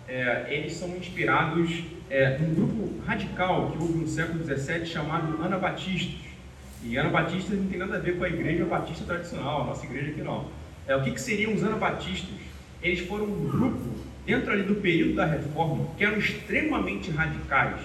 É, 0.06 0.46
eles 0.50 0.74
são 0.74 0.94
inspirados 0.94 1.82
é, 2.10 2.36
num 2.36 2.54
grupo 2.54 3.00
radical 3.06 3.70
que 3.70 3.78
houve 3.78 3.98
no 4.00 4.06
século 4.06 4.44
XVII 4.44 4.84
chamado 4.84 5.42
Anabatistas. 5.42 6.20
E 6.82 6.98
Anabatistas 6.98 7.58
não 7.58 7.66
tem 7.66 7.78
nada 7.78 7.96
a 7.96 7.98
ver 7.98 8.18
com 8.18 8.24
a 8.24 8.28
igreja 8.28 8.66
batista 8.66 9.06
tradicional, 9.06 9.62
a 9.62 9.64
nossa 9.64 9.86
igreja 9.86 10.10
aqui 10.10 10.20
não. 10.20 10.48
É, 10.86 10.94
o 10.94 11.02
que, 11.02 11.12
que 11.12 11.20
seriam 11.20 11.54
os 11.54 11.64
Anabatistas? 11.64 12.36
Eles 12.82 13.00
foram 13.00 13.24
um 13.24 13.48
grupo, 13.48 13.88
dentro 14.26 14.52
ali 14.52 14.64
do 14.64 14.74
período 14.74 15.14
da 15.14 15.24
reforma, 15.24 15.88
que 15.96 16.04
eram 16.04 16.18
extremamente 16.18 17.10
radicais, 17.10 17.80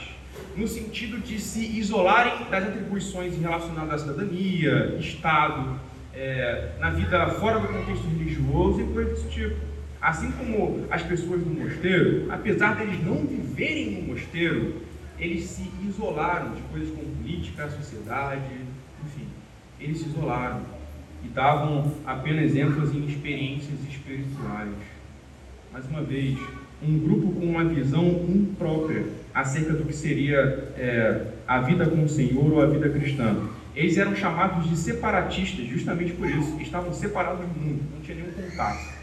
no 0.58 0.68
sentido 0.68 1.18
de 1.20 1.40
se 1.40 1.66
isolarem 1.80 2.46
das 2.52 2.68
atribuições 2.68 3.40
relacionadas 3.40 4.02
à 4.02 4.06
cidadania, 4.06 4.98
Estado, 5.00 5.80
é, 6.14 6.72
na 6.80 6.90
vida 6.90 7.28
fora 7.32 7.60
do 7.60 7.68
contexto 7.68 8.08
religioso 8.08 8.82
e 8.82 8.94
coisas 8.94 9.14
desse 9.14 9.30
tipo. 9.30 9.56
Assim 10.02 10.32
como 10.32 10.86
as 10.90 11.04
pessoas 11.04 11.42
do 11.42 11.50
mosteiro, 11.50 12.32
apesar 12.32 12.76
deles 12.76 13.04
não 13.06 13.26
viverem 13.26 13.92
no 13.92 14.14
mosteiro, 14.14 14.76
eles 15.20 15.44
se 15.44 15.70
isolaram 15.86 16.54
de 16.54 16.62
coisas 16.64 16.90
como 16.96 17.06
política, 17.18 17.70
sociedade, 17.70 18.42
enfim, 19.06 19.28
eles 19.80 20.00
se 20.00 20.08
isolaram 20.08 20.62
e 21.24 21.28
davam 21.28 21.94
apenas 22.06 22.56
ênfase 22.56 22.98
em 22.98 23.06
experiências 23.06 23.80
espirituais. 23.90 24.72
Mais 25.74 25.86
uma 25.88 26.02
vez, 26.02 26.38
um 26.82 26.98
grupo 26.98 27.34
com 27.34 27.46
uma 27.46 27.66
visão 27.66 28.06
imprópria 28.06 29.04
acerca 29.34 29.74
do 29.74 29.84
que 29.84 29.94
seria 29.94 30.40
é, 30.78 31.34
a 31.46 31.60
vida 31.60 31.86
com 31.86 32.04
o 32.04 32.10
Senhor 32.10 32.54
ou 32.54 32.62
a 32.62 32.68
vida 32.68 32.90
cristã. 32.90 33.36
Eles 33.80 33.96
eram 33.96 34.14
chamados 34.14 34.70
de 34.70 34.76
separatistas 34.76 35.66
justamente 35.66 36.12
por 36.12 36.30
isso. 36.30 36.60
Estavam 36.60 36.94
separados 36.94 37.48
do 37.48 37.58
mundo, 37.58 37.82
não 37.94 38.02
tinha 38.02 38.18
nenhum 38.18 38.34
contato. 38.34 38.94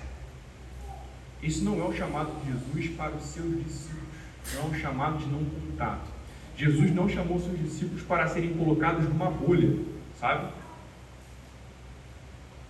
Isso 1.43 1.65
não 1.65 1.81
é 1.81 1.85
o 1.89 1.95
chamado 1.95 2.31
de 2.43 2.53
Jesus 2.53 2.95
para 2.95 3.15
os 3.15 3.23
seus 3.23 3.65
discípulos. 3.65 4.05
Não 4.53 4.61
é 4.61 4.65
um 4.67 4.75
chamado 4.75 5.17
de 5.17 5.27
não 5.29 5.43
contato. 5.47 6.11
Jesus 6.59 6.95
não 6.95 7.09
chamou 7.09 7.41
seus 7.41 7.59
discípulos 7.59 8.03
para 8.03 8.29
serem 8.29 8.53
colocados 8.53 9.09
numa 9.09 9.31
bolha, 9.31 9.79
sabe? 10.21 10.53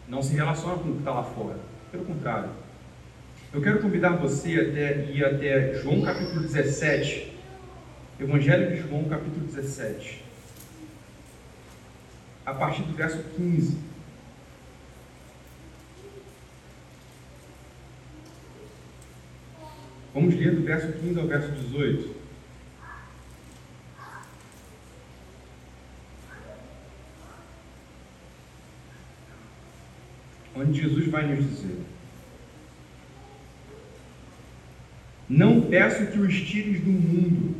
Não 0.06 0.22
se 0.22 0.32
relaciona 0.34 0.78
com 0.78 0.90
o 0.90 0.92
que 0.92 0.98
está 1.00 1.10
lá 1.10 1.24
fora. 1.24 1.58
Pelo 1.90 2.04
contrário. 2.04 2.50
Eu 3.52 3.60
quero 3.60 3.80
convidar 3.80 4.10
você 4.10 4.60
até, 4.60 5.10
ir 5.10 5.24
até 5.24 5.74
João 5.82 6.02
capítulo 6.02 6.42
17. 6.42 7.32
Evangelho 8.20 8.70
de 8.70 8.88
João 8.88 9.02
capítulo 9.06 9.44
17 9.44 10.25
a 12.46 12.54
partir 12.54 12.82
do 12.82 12.94
verso 12.94 13.22
15. 13.36 13.76
Vamos 20.14 20.34
ler 20.34 20.54
do 20.54 20.62
verso 20.62 20.92
15 20.92 21.18
ao 21.18 21.26
verso 21.26 21.50
18. 21.50 22.16
Onde 30.54 30.80
Jesus 30.80 31.08
vai 31.08 31.26
nos 31.26 31.44
dizer: 31.44 31.84
Não 35.28 35.60
peço 35.62 36.06
que 36.12 36.18
os 36.18 36.40
tires 36.40 36.80
do 36.80 36.90
mundo, 36.90 37.56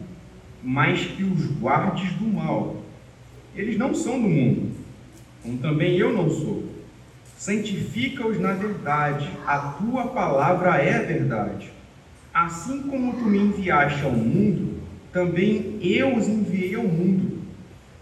mas 0.63 1.05
que 1.05 1.25
os 1.25 1.45
guardes 1.59 2.13
do 2.15 2.27
mal. 2.27 2.83
Eles 3.55 3.77
não 3.77 3.95
são 3.95 4.21
do 4.21 4.29
mundo, 4.29 4.66
como 5.47 5.59
também 5.59 5.97
eu 5.97 6.13
não 6.13 6.29
sou. 6.29 6.65
Santifica-os 7.39 8.41
na 8.41 8.53
verdade, 8.55 9.31
a 9.47 9.59
tua 9.59 10.09
palavra 10.09 10.83
é 10.83 10.99
verdade. 10.99 11.71
Assim 12.35 12.83
como 12.83 13.15
tu 13.15 13.25
me 13.25 13.39
enviaste 13.39 14.03
ao 14.03 14.11
mundo, 14.11 14.81
também 15.13 15.79
eu 15.81 16.17
os 16.17 16.27
enviei 16.27 16.75
ao 16.75 16.83
mundo, 16.83 17.39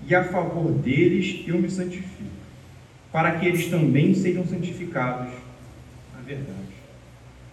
e 0.07 0.15
a 0.15 0.25
favor 0.25 0.73
deles 0.73 1.45
eu 1.47 1.59
me 1.59 1.71
santifico, 1.71 2.31
para 3.13 3.33
que 3.33 3.47
eles 3.47 3.67
também 3.67 4.15
sejam 4.15 4.47
santificados 4.47 5.33
na 6.15 6.23
verdade. 6.25 6.55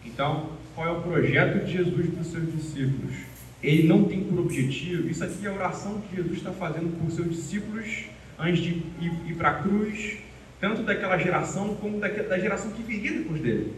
Então, 0.06 0.52
qual 0.74 0.88
é 0.88 0.92
o 0.92 1.02
projeto 1.02 1.66
de 1.66 1.74
Jesus 1.74 2.10
para 2.10 2.22
os 2.22 2.28
seus 2.28 2.52
discípulos? 2.52 3.16
Ele 3.62 3.88
não 3.88 4.06
tem 4.06 4.24
por 4.24 4.40
objetivo, 4.40 5.10
isso 5.10 5.24
aqui 5.24 5.46
é 5.46 5.50
a 5.50 5.54
oração 5.54 6.02
que 6.02 6.16
Jesus 6.16 6.38
está 6.38 6.52
fazendo 6.52 6.98
por 7.00 7.12
seus 7.12 7.30
discípulos 7.30 8.06
antes 8.42 8.62
de 8.62 8.70
ir, 8.70 9.14
ir 9.28 9.36
para 9.36 9.50
a 9.50 9.54
cruz, 9.62 10.18
tanto 10.60 10.84
daquela 10.84 11.18
geração 11.18 11.76
como 11.76 12.00
da 12.00 12.40
geração 12.40 12.72
que 12.72 12.84
viria 12.84 13.20
depois 13.20 13.42
dele. 13.42 13.74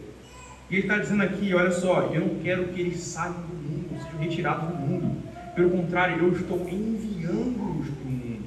E 0.70 0.76
ele 0.76 0.82
está 0.82 0.98
dizendo 0.98 1.22
aqui: 1.22 1.54
olha 1.54 1.70
só, 1.70 2.10
eu 2.12 2.20
não 2.20 2.42
quero 2.42 2.68
que 2.68 2.80
eles 2.80 2.98
saiam 2.98 3.34
do 3.34 3.54
mundo, 3.54 4.02
sejam 4.02 4.18
retirados 4.18 4.68
do 4.68 4.74
mundo. 4.76 5.22
Pelo 5.54 5.70
contrário, 5.70 6.18
eu 6.18 6.32
estou 6.32 6.68
enviando-os 6.68 7.86
para 7.88 8.04
o 8.04 8.10
mundo. 8.10 8.44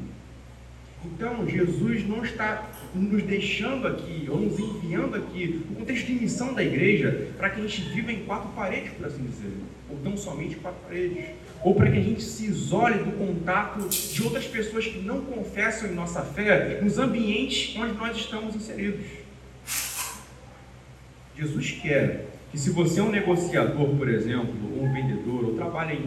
Então, 1.05 1.47
Jesus 1.47 2.07
não 2.07 2.23
está 2.23 2.69
nos 2.93 3.23
deixando 3.23 3.87
aqui, 3.87 4.27
ou 4.29 4.39
nos 4.41 4.59
enviando 4.59 5.15
aqui, 5.15 5.63
no 5.69 5.77
contexto 5.77 6.05
de 6.07 6.13
missão 6.15 6.53
da 6.53 6.63
igreja, 6.63 7.29
para 7.37 7.49
que 7.49 7.61
a 7.61 7.63
gente 7.63 7.81
viva 7.93 8.11
em 8.11 8.25
quatro 8.25 8.49
paredes, 8.49 8.91
por 8.91 9.05
assim 9.05 9.23
dizer, 9.23 9.53
ou 9.89 9.97
tão 10.03 10.17
somente 10.17 10.57
quatro 10.57 10.79
paredes 10.85 11.27
ou 11.63 11.75
para 11.75 11.91
que 11.91 11.97
a 11.97 12.01
gente 12.01 12.21
se 12.21 12.45
isole 12.45 12.99
do 12.99 13.11
contato 13.17 13.87
de 13.89 14.23
outras 14.23 14.45
pessoas 14.45 14.85
que 14.85 14.99
não 14.99 15.21
confessam 15.21 15.89
em 15.89 15.93
nossa 15.93 16.21
fé 16.21 16.79
nos 16.81 16.97
ambientes 16.97 17.75
onde 17.77 17.93
nós 17.93 18.15
estamos 18.15 18.55
inseridos. 18.55 19.05
Jesus 21.37 21.71
quer 21.81 22.25
que 22.51 22.57
se 22.57 22.69
você 22.69 22.99
é 22.99 23.03
um 23.03 23.11
negociador, 23.11 23.95
por 23.95 24.07
exemplo, 24.07 24.55
ou 24.75 24.83
um 24.83 24.93
vendedor, 24.93 25.45
ou 25.45 25.55
trabalha 25.55 25.99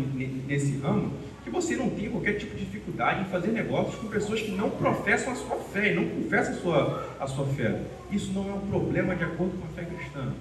nesse 0.47 0.78
ramo, 0.78 1.12
que 1.45 1.50
você 1.50 1.76
não 1.76 1.90
tenha 1.90 2.11
qualquer 2.11 2.35
tipo 2.35 2.57
de 2.57 2.64
dificuldade 2.64 3.23
em 3.23 3.25
fazer 3.26 3.49
negócios 3.49 3.97
com 3.97 4.09
pessoas 4.09 4.40
que 4.40 4.50
não 4.50 4.71
professam 4.71 5.33
a 5.33 5.37
sua 5.37 5.57
fé 5.57 5.92
e 5.92 5.95
não 5.95 6.09
confessam 6.09 6.54
a 6.54 6.57
sua, 6.57 7.16
a 7.21 7.26
sua 7.26 7.47
fé. 7.47 7.80
Isso 8.11 8.33
não 8.33 8.49
é 8.50 8.54
um 8.54 8.61
problema 8.61 9.14
de 9.14 9.25
acordo 9.25 9.59
com 9.59 9.66
a 9.66 9.71
fé 9.71 9.88
cristã. 9.88 10.33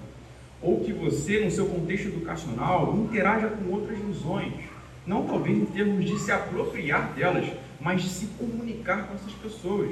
Ou 0.62 0.80
que 0.80 0.92
você, 0.92 1.44
no 1.44 1.50
seu 1.50 1.66
contexto 1.66 2.08
educacional, 2.08 2.94
interaja 2.96 3.48
com 3.48 3.72
outras 3.72 3.98
visões 3.98 4.52
não 5.10 5.26
talvez 5.26 5.58
em 5.58 5.66
termos 5.66 6.04
de 6.04 6.16
se 6.20 6.30
apropriar 6.30 7.12
delas, 7.14 7.44
mas 7.80 8.00
de 8.00 8.08
se 8.08 8.26
comunicar 8.38 9.08
com 9.08 9.14
essas 9.14 9.32
pessoas. 9.32 9.90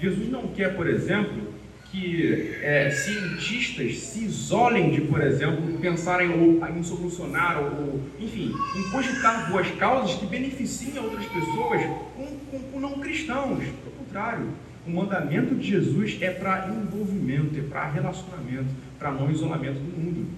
Jesus 0.00 0.30
não 0.30 0.48
quer, 0.48 0.74
por 0.74 0.88
exemplo, 0.88 1.52
que 1.90 2.56
é, 2.62 2.90
cientistas 2.90 3.98
se 3.98 4.24
isolem 4.24 4.92
de, 4.92 5.02
por 5.02 5.20
exemplo, 5.20 5.78
pensarem 5.78 6.30
ou, 6.30 6.66
em 6.66 6.82
solucionar 6.82 7.58
ou, 7.58 8.00
enfim, 8.18 8.54
em 8.76 8.90
cogitar 8.90 9.50
boas 9.50 9.70
causas 9.72 10.16
que 10.16 10.24
beneficiem 10.24 10.98
outras 10.98 11.26
pessoas 11.26 11.82
com, 12.16 12.26
com, 12.50 12.58
com 12.60 12.80
não 12.80 12.92
cristãos. 12.92 13.58
Pelo 13.58 13.96
contrário, 13.98 14.48
o 14.86 14.90
mandamento 14.90 15.54
de 15.54 15.68
Jesus 15.68 16.16
é 16.22 16.30
para 16.30 16.68
envolvimento, 16.68 17.58
é 17.58 17.62
para 17.62 17.90
relacionamento, 17.90 18.70
para 18.98 19.10
não 19.10 19.30
isolamento 19.30 19.80
do 19.80 20.00
mundo. 20.00 20.28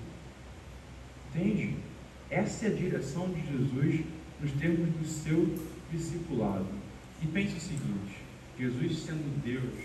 Entende? 1.31 1.82
Essa 2.33 2.65
é 2.65 2.69
a 2.71 2.73
direção 2.73 3.29
de 3.29 3.43
Jesus 3.43 4.07
nos 4.41 4.53
termos 4.53 4.89
do 4.89 5.07
seu 5.07 5.55
discipulado. 5.93 6.65
E 7.23 7.27
pense 7.27 7.59
o 7.59 7.61
seguinte: 7.61 8.17
Jesus, 8.59 9.01
sendo 9.01 9.45
Deus, 9.45 9.85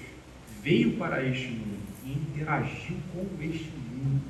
veio 0.63 0.93
para 0.93 1.27
este 1.27 1.49
mundo 1.49 1.77
e 2.05 2.13
interagiu 2.13 2.95
com 3.13 3.25
este 3.43 3.69
mundo. 3.91 4.21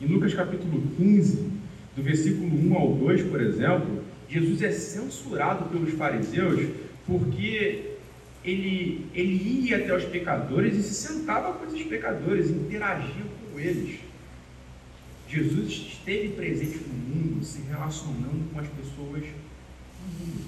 Em 0.00 0.06
Lucas 0.06 0.32
capítulo 0.34 0.82
15, 0.96 1.50
do 1.96 2.02
versículo 2.04 2.46
1 2.46 2.78
ao 2.78 2.94
2, 2.94 3.22
por 3.22 3.40
exemplo, 3.40 4.04
Jesus 4.28 4.62
é 4.62 4.70
censurado 4.70 5.68
pelos 5.68 5.94
fariseus 5.94 6.70
porque 7.04 7.96
ele, 8.44 9.04
ele 9.12 9.66
ia 9.66 9.78
até 9.78 9.96
os 9.96 10.04
pecadores 10.04 10.76
e 10.76 10.82
se 10.84 10.94
sentava 10.94 11.54
com 11.54 11.66
esses 11.66 11.82
pecadores, 11.88 12.50
interagia 12.50 13.24
com 13.50 13.58
eles. 13.58 14.11
Jesus 15.32 15.72
esteve 15.94 16.28
presente 16.34 16.78
no 16.86 16.92
mundo, 16.92 17.42
se 17.42 17.62
relacionando 17.62 18.52
com 18.52 18.60
as 18.60 18.68
pessoas 18.68 19.22
no 19.24 20.26
mundo. 20.26 20.44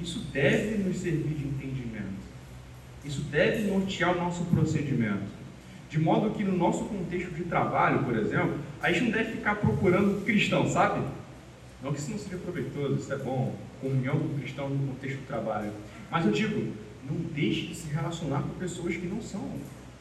Isso 0.00 0.20
deve 0.32 0.78
nos 0.84 0.98
servir 0.98 1.34
de 1.34 1.48
entendimento. 1.48 2.28
Isso 3.04 3.22
deve 3.22 3.68
nortear 3.68 4.16
o 4.16 4.20
nosso 4.20 4.44
procedimento. 4.44 5.36
De 5.90 5.98
modo 5.98 6.30
que 6.30 6.44
no 6.44 6.56
nosso 6.56 6.84
contexto 6.84 7.34
de 7.34 7.42
trabalho, 7.44 8.04
por 8.04 8.16
exemplo, 8.16 8.56
a 8.80 8.92
gente 8.92 9.06
não 9.06 9.10
deve 9.10 9.32
ficar 9.32 9.56
procurando 9.56 10.24
cristão, 10.24 10.70
sabe? 10.70 11.04
Não 11.82 11.92
que 11.92 11.98
isso 11.98 12.12
não 12.12 12.18
seja 12.18 12.36
proveitoso, 12.36 13.00
isso 13.00 13.12
é 13.12 13.16
bom, 13.16 13.56
comunhão 13.80 14.16
com 14.16 14.38
cristão 14.38 14.68
no 14.68 14.92
contexto 14.92 15.18
do 15.18 15.26
trabalho. 15.26 15.72
Mas 16.08 16.24
eu 16.24 16.30
digo, 16.30 16.72
não 17.04 17.16
deixe 17.34 17.66
de 17.66 17.74
se 17.74 17.88
relacionar 17.88 18.42
com 18.42 18.50
pessoas 18.60 18.94
que 18.94 19.06
não 19.06 19.20
são 19.20 19.58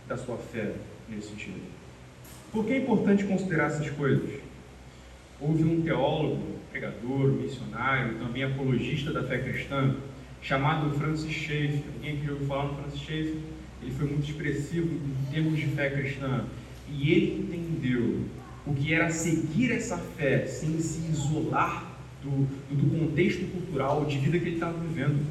da 0.07 0.15
sua 0.15 0.37
fé 0.37 0.75
nesse 1.09 1.29
sentido. 1.29 1.86
Por 2.57 2.65
que 2.65 2.73
é 2.73 2.77
importante 2.79 3.23
considerar 3.23 3.67
essas 3.67 3.87
coisas? 3.91 4.27
Houve 5.39 5.63
um 5.63 5.83
teólogo, 5.83 6.55
pregador, 6.71 7.27
missionário, 7.33 8.15
também 8.15 8.43
apologista 8.43 9.13
da 9.13 9.21
fé 9.21 9.37
cristã, 9.37 9.95
chamado 10.41 10.89
Francis 10.97 11.31
Schaeffer. 11.31 11.83
Alguém 11.93 12.17
que 12.17 12.31
ouviu 12.31 12.47
falar 12.47 12.69
no 12.69 12.73
Francis 12.81 12.99
Schaeffer? 12.99 13.35
Ele 13.79 13.91
foi 13.91 14.07
muito 14.07 14.27
expressivo 14.27 14.87
em 14.91 15.31
termos 15.31 15.59
de 15.59 15.67
fé 15.67 15.91
cristã. 15.91 16.45
E 16.89 17.11
ele 17.11 17.41
entendeu 17.41 18.21
o 18.65 18.73
que 18.73 18.91
era 18.91 19.11
seguir 19.11 19.71
essa 19.71 19.99
fé 20.17 20.47
sem 20.47 20.79
se 20.79 21.11
isolar 21.11 21.85
do, 22.23 22.47
do 22.75 22.99
contexto 22.99 23.45
cultural 23.51 24.03
de 24.05 24.17
vida 24.17 24.39
que 24.39 24.45
ele 24.45 24.55
estava 24.55 24.79
vivendo. 24.79 25.23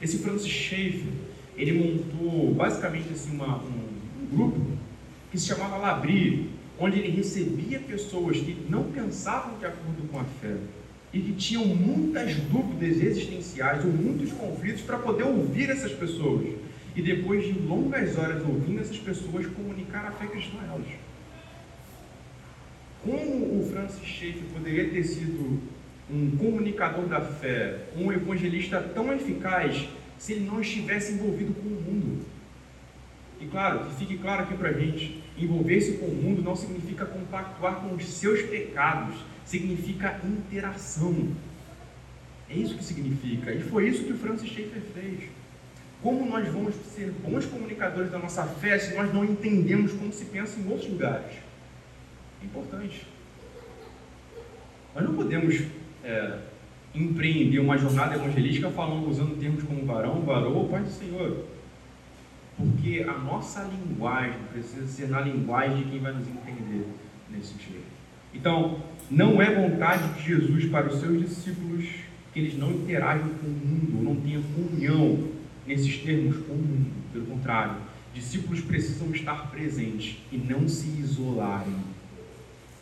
Esse 0.00 0.18
Francis 0.18 0.48
Schaeffer, 0.48 1.10
ele 1.56 1.72
montou 1.72 2.54
basicamente 2.54 3.12
assim, 3.12 3.34
uma, 3.34 3.56
um, 3.56 3.88
um 4.22 4.26
grupo 4.30 4.79
que 5.30 5.38
se 5.38 5.46
chamava 5.46 5.76
Labri, 5.76 6.50
onde 6.78 6.98
ele 6.98 7.10
recebia 7.10 7.78
pessoas 7.78 8.38
que 8.38 8.56
não 8.68 8.84
pensavam 8.84 9.58
de 9.58 9.66
acordo 9.66 10.08
com 10.10 10.18
a 10.18 10.24
fé 10.24 10.56
e 11.12 11.20
que 11.20 11.32
tinham 11.32 11.64
muitas 11.66 12.34
dúvidas 12.36 13.02
existenciais 13.02 13.84
ou 13.84 13.90
muitos 13.90 14.32
conflitos 14.32 14.82
para 14.82 14.98
poder 14.98 15.24
ouvir 15.24 15.70
essas 15.70 15.92
pessoas 15.92 16.46
e 16.94 17.02
depois 17.02 17.44
de 17.44 17.52
longas 17.52 18.16
horas 18.18 18.42
ouvindo 18.42 18.80
essas 18.80 18.98
pessoas 18.98 19.46
comunicar 19.46 20.06
a 20.06 20.12
fé 20.12 20.26
cristã 20.26 20.58
a 20.62 20.72
elas. 20.72 20.86
Como 23.02 23.60
o 23.60 23.70
Francis 23.70 24.04
Schaeffer 24.04 24.44
poderia 24.52 24.90
ter 24.90 25.04
sido 25.04 25.60
um 26.10 26.36
comunicador 26.36 27.06
da 27.06 27.20
fé, 27.20 27.86
um 27.96 28.12
evangelista 28.12 28.80
tão 28.80 29.12
eficaz, 29.12 29.88
se 30.18 30.32
ele 30.32 30.44
não 30.44 30.60
estivesse 30.60 31.12
envolvido 31.12 31.54
com 31.54 31.68
o 31.68 31.80
mundo? 31.80 32.24
E 33.40 33.46
claro, 33.46 33.86
que 33.86 33.94
fique 33.96 34.18
claro 34.18 34.42
aqui 34.42 34.54
para 34.54 34.68
a 34.68 34.72
gente: 34.72 35.19
envolver-se 35.44 35.92
com 35.92 36.06
o 36.06 36.14
mundo 36.14 36.42
não 36.42 36.56
significa 36.56 37.06
compactuar 37.06 37.76
com 37.76 37.94
os 37.94 38.04
seus 38.06 38.42
pecados, 38.42 39.16
significa 39.44 40.20
interação. 40.24 41.30
É 42.48 42.54
isso 42.54 42.76
que 42.76 42.84
significa. 42.84 43.52
E 43.52 43.60
foi 43.62 43.88
isso 43.88 44.04
que 44.04 44.12
o 44.12 44.18
Francis 44.18 44.48
Schaeffer 44.50 44.82
fez. 44.94 45.30
Como 46.02 46.26
nós 46.26 46.48
vamos 46.48 46.74
ser 46.94 47.12
bons 47.22 47.44
comunicadores 47.46 48.10
da 48.10 48.18
nossa 48.18 48.44
fé 48.44 48.78
se 48.78 48.94
nós 48.94 49.12
não 49.12 49.24
entendemos 49.24 49.92
como 49.92 50.12
se 50.12 50.24
pensa 50.24 50.58
em 50.58 50.68
outros 50.68 50.90
lugares? 50.90 51.32
É 52.42 52.46
importante. 52.46 53.06
Nós 54.94 55.04
não 55.04 55.14
podemos 55.14 55.62
é, 56.02 56.38
empreender 56.94 57.60
uma 57.60 57.78
jornada 57.78 58.14
evangelística 58.14 58.70
falando, 58.70 59.08
usando 59.08 59.38
termos 59.38 59.62
como 59.62 59.84
varão, 59.84 60.22
varou, 60.22 60.68
pai 60.68 60.82
do 60.82 60.90
Senhor. 60.90 61.44
Porque 62.60 63.04
a 63.08 63.18
nossa 63.18 63.62
linguagem 63.62 64.38
precisa 64.52 64.86
ser 64.86 65.08
na 65.08 65.20
linguagem 65.20 65.78
de 65.78 65.84
quem 65.90 66.00
vai 66.00 66.12
nos 66.12 66.28
entender 66.28 66.86
nesse 67.30 67.54
sentido. 67.54 67.82
Então, 68.34 68.80
não 69.10 69.40
é 69.40 69.54
vontade 69.54 70.06
de 70.14 70.28
Jesus 70.28 70.66
para 70.66 70.88
os 70.88 71.00
seus 71.00 71.20
discípulos 71.20 71.86
que 72.32 72.38
eles 72.38 72.56
não 72.56 72.70
interajam 72.70 73.28
com 73.28 73.46
o 73.46 73.50
mundo, 73.50 74.04
não 74.04 74.16
tenham 74.16 74.42
comunhão 74.54 75.30
nesses 75.66 75.98
termos 75.98 76.36
com 76.46 76.52
o 76.52 76.56
mundo. 76.56 76.90
Pelo 77.12 77.26
contrário, 77.26 77.76
discípulos 78.14 78.60
precisam 78.60 79.10
estar 79.10 79.50
presentes 79.50 80.18
e 80.30 80.36
não 80.36 80.68
se 80.68 80.86
isolarem 81.00 81.74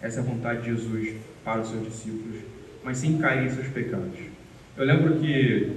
essa 0.01 0.21
é 0.21 0.23
a 0.23 0.27
vontade 0.27 0.63
de 0.63 0.67
Jesus 0.67 1.17
para 1.45 1.61
os 1.61 1.71
seus 1.71 1.85
discípulos, 1.85 2.41
mas 2.85 2.99
sem 2.99 3.19
cair 3.19 3.47
em 3.47 3.51
seus 3.51 3.67
pecados. 3.69 4.19
Eu 4.77 4.85
lembro 4.85 5.19
que, 5.19 5.73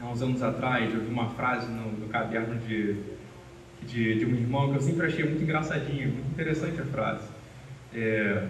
há 0.00 0.06
uns 0.06 0.22
anos 0.22 0.42
atrás, 0.42 0.92
eu 0.92 1.00
vi 1.00 1.08
uma 1.08 1.28
frase 1.30 1.70
no, 1.70 1.92
no 1.92 2.08
caderno 2.08 2.58
de, 2.60 2.96
de, 3.82 4.18
de, 4.18 4.24
um 4.24 4.34
irmão 4.34 4.70
que 4.70 4.76
eu 4.76 4.80
sempre 4.80 5.06
achei 5.06 5.24
muito 5.24 5.42
engraçadinha, 5.42 6.06
muito 6.06 6.30
interessante 6.30 6.80
a 6.80 6.84
frase. 6.84 7.28
É, 7.94 8.48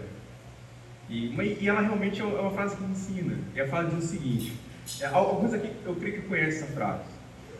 e, 1.08 1.34
e, 1.60 1.68
ela 1.68 1.80
realmente 1.80 2.20
é 2.20 2.24
uma 2.24 2.52
frase 2.52 2.76
que 2.76 2.82
me 2.82 2.92
ensina. 2.92 3.36
E 3.54 3.60
a 3.60 3.66
frase 3.66 3.96
diz 3.96 4.04
o 4.04 4.08
seguinte: 4.08 4.52
é, 5.00 5.06
alguns 5.06 5.52
aqui 5.52 5.70
eu 5.84 5.94
creio 5.96 6.22
que 6.22 6.28
conhecem 6.28 6.62
essa 6.62 6.72
frase. 6.72 7.04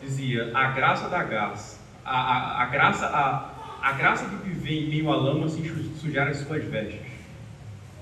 Dizia: 0.01 0.51
A 0.53 0.71
graça 0.71 1.09
da 1.09 1.23
graça, 1.23 1.79
a, 2.05 2.15
a, 2.15 2.63
a 2.63 2.65
graça, 2.67 3.05
a, 3.07 3.79
a 3.81 3.91
graça 3.93 4.25
de 4.25 4.35
viver 4.37 4.85
em 4.85 4.89
meio 4.89 5.11
à 5.11 5.15
lama 5.15 5.49
sem 5.49 5.63
sujar 5.95 6.29
as 6.29 6.37
suas 6.37 6.63
vestes. 6.63 7.01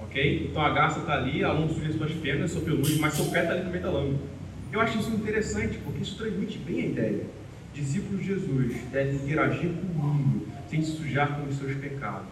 Ok? 0.04 0.49
Então 0.49 0.62
a 0.62 0.69
garça 0.69 0.99
está 0.99 1.13
ali, 1.13 1.41
ela 1.41 1.56
não 1.56 1.67
suja 1.67 1.91
suas 1.91 2.13
pernas, 2.13 2.52
sua 2.52 2.62
pelugem, 2.62 2.99
mas 2.99 3.13
seu 3.13 3.25
pé 3.25 3.41
está 3.41 3.54
ali 3.54 3.63
no 3.63 3.71
meio 3.71 3.84
da 3.84 3.89
lama. 3.89 4.17
Eu 4.71 4.82
acho 4.82 4.99
isso 4.99 5.10
interessante, 5.12 5.77
porque 5.79 6.03
isso 6.03 6.17
transmite 6.17 6.58
bem 6.60 6.82
a 6.82 6.86
ideia. 6.86 7.25
Discípulos 7.73 8.21
de 8.21 8.27
Jesus 8.27 8.75
devem 8.91 9.15
interagir 9.15 9.71
com 9.71 9.88
o 9.88 10.08
mundo 10.08 10.47
sem 10.69 10.84
se 10.84 10.91
sujar 10.91 11.39
com 11.39 11.49
os 11.49 11.58
seus 11.58 11.75
pecados. 11.77 12.27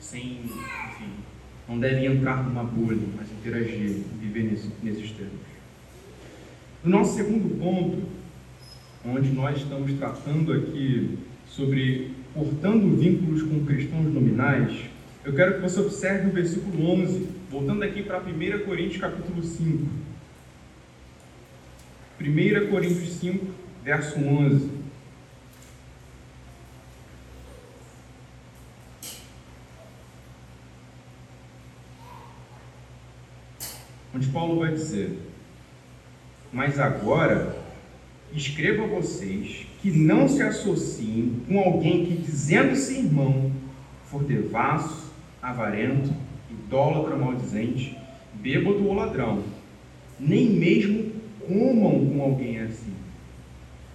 Sem, 0.00 0.44
enfim, 0.44 1.10
não 1.68 1.78
devem 1.78 2.06
entrar 2.06 2.42
numa 2.42 2.64
bolha, 2.64 3.02
mas 3.16 3.30
interagir, 3.30 4.02
viver 4.18 4.44
nesse, 4.44 4.70
nesses 4.82 5.10
termos. 5.10 5.34
No 6.82 6.90
nosso 6.90 7.16
segundo 7.16 7.58
ponto, 7.58 8.02
onde 9.04 9.30
nós 9.30 9.58
estamos 9.58 9.92
tratando 9.94 10.52
aqui 10.52 11.18
sobre 11.46 12.12
cortando 12.32 12.98
vínculos 12.98 13.42
com 13.42 13.64
cristãos 13.66 14.06
nominais, 14.12 14.72
eu 15.26 15.34
quero 15.34 15.54
que 15.54 15.60
você 15.60 15.80
observe 15.80 16.28
o 16.28 16.32
versículo 16.32 16.88
11, 16.88 17.28
voltando 17.50 17.82
aqui 17.82 18.00
para 18.00 18.20
1 18.20 18.64
Coríntios 18.64 19.00
capítulo 19.00 19.42
5. 19.42 19.88
1 22.20 22.70
Coríntios 22.70 23.14
5, 23.14 23.44
verso 23.82 24.20
11. 24.20 24.70
Onde 34.14 34.28
Paulo 34.28 34.60
vai 34.60 34.72
dizer: 34.74 35.18
Mas 36.52 36.78
agora 36.78 37.58
escrevo 38.32 38.84
a 38.84 39.00
vocês 39.00 39.66
que 39.82 39.90
não 39.90 40.28
se 40.28 40.40
associem 40.40 41.42
com 41.48 41.58
alguém 41.58 42.06
que, 42.06 42.16
dizendo-se 42.16 42.98
irmão, 42.98 43.50
for 44.04 44.22
devasso, 44.22 45.05
avarento, 45.46 46.12
idólatra 46.50 47.16
maldizente, 47.16 47.96
bêbado 48.34 48.84
ou 48.84 48.94
ladrão. 48.94 49.44
Nem 50.18 50.50
mesmo 50.50 51.12
comam 51.46 52.04
com 52.06 52.20
alguém 52.20 52.58
assim. 52.60 52.92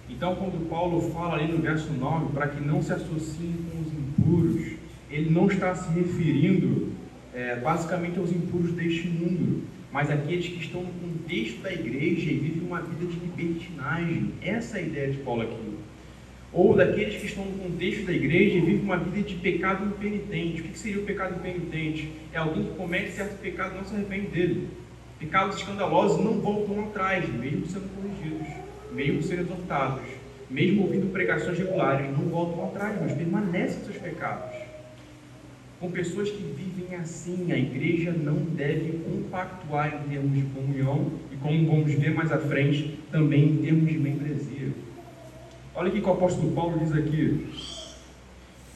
Então, 0.08 0.34
quando 0.36 0.68
Paulo 0.68 1.00
fala 1.12 1.34
ali 1.34 1.52
no 1.52 1.58
verso 1.58 1.92
9, 1.92 2.32
para 2.32 2.48
que 2.48 2.64
não 2.64 2.82
se 2.82 2.92
associem 2.92 3.54
com 3.70 3.80
os 3.80 3.92
impuros, 3.92 4.72
ele 5.10 5.30
não 5.30 5.46
está 5.46 5.74
se 5.74 5.92
referindo 5.92 6.92
é, 7.34 7.56
basicamente 7.56 8.18
aos 8.18 8.30
impuros 8.30 8.72
deste 8.72 9.08
mundo, 9.08 9.62
mas 9.92 10.10
aqueles 10.10 10.48
que 10.48 10.58
estão 10.58 10.82
no 10.82 10.92
contexto 10.92 11.60
da 11.60 11.72
igreja 11.72 12.30
e 12.30 12.38
vivem 12.38 12.66
uma 12.66 12.80
vida 12.80 13.04
de 13.04 13.18
libertinagem. 13.18 14.32
Essa 14.40 14.78
é 14.78 14.82
a 14.82 14.86
ideia 14.86 15.12
de 15.12 15.18
Paulo 15.18 15.42
aqui 15.42 15.72
ou 16.52 16.76
daqueles 16.76 17.18
que 17.18 17.26
estão 17.26 17.44
no 17.44 17.58
contexto 17.58 18.04
da 18.04 18.12
igreja 18.12 18.58
e 18.58 18.60
vivem 18.60 18.80
uma 18.80 18.98
vida 18.98 19.26
de 19.26 19.34
pecado 19.36 19.86
impenitente. 19.86 20.60
O 20.60 20.64
que 20.64 20.78
seria 20.78 21.00
o 21.00 21.04
pecado 21.04 21.36
impenitente? 21.36 22.12
É 22.32 22.38
alguém 22.38 22.64
que 22.64 22.74
comete 22.74 23.12
certo 23.12 23.40
pecado 23.40 23.74
e 23.74 23.78
não 23.78 23.84
se 23.84 23.94
arrepende 23.94 24.26
dele. 24.26 24.68
Pecados 25.18 25.56
escandalosos 25.56 26.22
não 26.22 26.40
voltam 26.40 26.80
atrás, 26.84 27.26
mesmo 27.28 27.64
sendo 27.66 27.88
corrigidos, 27.94 28.48
mesmo 28.92 29.22
sendo 29.22 29.42
exortados, 29.42 30.02
mesmo 30.50 30.82
ouvindo 30.82 31.10
pregações 31.12 31.56
regulares, 31.56 32.10
não 32.10 32.28
voltam 32.28 32.66
atrás, 32.66 33.00
mas 33.00 33.12
permanecem 33.12 33.80
em 33.80 33.84
seus 33.84 33.96
pecados. 33.96 34.54
Com 35.80 35.90
pessoas 35.90 36.30
que 36.30 36.42
vivem 36.42 36.96
assim, 36.96 37.50
a 37.50 37.56
igreja 37.56 38.12
não 38.12 38.36
deve 38.36 38.98
compactuar 39.04 40.04
em 40.04 40.10
termos 40.10 40.36
de 40.36 40.42
comunhão 40.54 41.12
e, 41.32 41.36
como 41.36 41.66
vamos 41.66 41.92
ver 41.94 42.14
mais 42.14 42.30
à 42.30 42.38
frente, 42.38 42.98
também 43.10 43.44
em 43.44 43.56
termos 43.56 43.88
de 43.88 43.98
membresia. 43.98 44.68
Olha 45.74 45.88
o 45.88 45.92
que 45.92 46.00
o 46.00 46.12
apóstolo 46.12 46.52
Paulo 46.52 46.78
diz 46.78 46.92
aqui. 46.92 47.50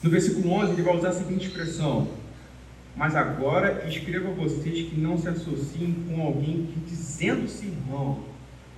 No 0.02 0.08
versículo 0.08 0.50
11, 0.50 0.72
ele 0.72 0.82
vai 0.82 0.96
usar 0.96 1.10
a 1.10 1.12
seguinte 1.12 1.46
expressão: 1.46 2.08
Mas 2.96 3.14
agora 3.14 3.86
escrevo 3.86 4.28
a 4.28 4.34
vocês 4.34 4.88
que 4.88 4.98
não 4.98 5.18
se 5.18 5.28
associem 5.28 5.94
com 6.08 6.22
alguém 6.22 6.66
que, 6.72 6.80
dizendo-se 6.80 7.66
irmão, 7.66 8.24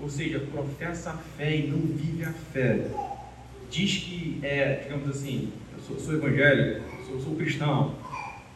ou 0.01 0.09
seja, 0.09 0.41
professa 0.41 1.11
a 1.11 1.17
fé 1.17 1.57
e 1.57 1.69
não 1.69 1.79
vive 1.79 2.25
a 2.25 2.33
fé, 2.33 2.89
diz 3.71 3.99
que 3.99 4.41
é, 4.43 4.81
digamos 4.83 5.09
assim, 5.11 5.53
eu 5.77 5.83
sou, 5.85 6.01
sou 6.01 6.15
evangélico, 6.15 6.81
sou, 7.07 7.21
sou 7.21 7.37
cristão, 7.37 7.95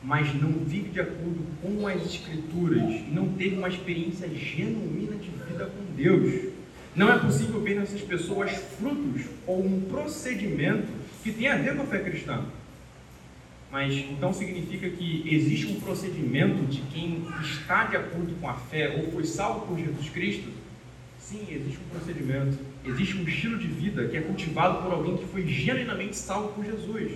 mas 0.03 0.35
não 0.35 0.51
vive 0.51 0.89
de 0.91 1.01
acordo 1.01 1.39
com 1.63 1.87
as 1.87 2.05
Escrituras 2.05 3.01
não 3.13 3.29
teve 3.35 3.57
uma 3.57 3.69
experiência 3.69 4.29
genuína 4.29 5.15
de 5.17 5.31
vida 5.31 5.67
com 5.67 5.95
Deus. 5.95 6.53
Não 6.95 7.11
é 7.11 7.19
possível 7.19 7.59
ver 7.61 7.77
nessas 7.77 8.03
pessoas 8.03 8.51
frutos 8.79 9.23
ou 9.47 9.65
um 9.65 9.81
procedimento 9.83 10.89
que 11.23 11.33
tem 11.33 11.49
a 11.49 11.57
ver 11.57 11.75
com 11.75 11.83
a 11.83 11.87
fé 11.87 12.01
cristã. 12.01 12.45
Mas 13.71 13.95
então 13.95 14.35
significa 14.35 14.91
que 14.91 15.35
existe 15.35 15.69
um 15.69 15.81
procedimento 15.81 16.67
de 16.67 16.83
quem 16.93 17.27
está 17.41 17.85
de 17.85 17.97
acordo 17.97 18.35
com 18.39 18.47
a 18.47 18.53
fé 18.53 18.99
ou 18.99 19.11
foi 19.11 19.25
salvo 19.25 19.67
por 19.67 19.79
Jesus 19.79 20.11
Cristo? 20.11 20.51
Sim, 21.19 21.47
existe 21.51 21.79
um 21.79 21.99
procedimento. 21.99 22.59
Existe 22.85 23.17
um 23.17 23.23
estilo 23.23 23.59
de 23.59 23.69
vida 23.69 24.07
que 24.09 24.17
é 24.19 24.21
cultivado 24.21 24.83
por 24.83 24.93
alguém 24.93 25.17
que 25.17 25.25
foi 25.25 25.47
genuinamente 25.47 26.15
salvo 26.17 26.49
por 26.49 26.63
Jesus. 26.63 27.13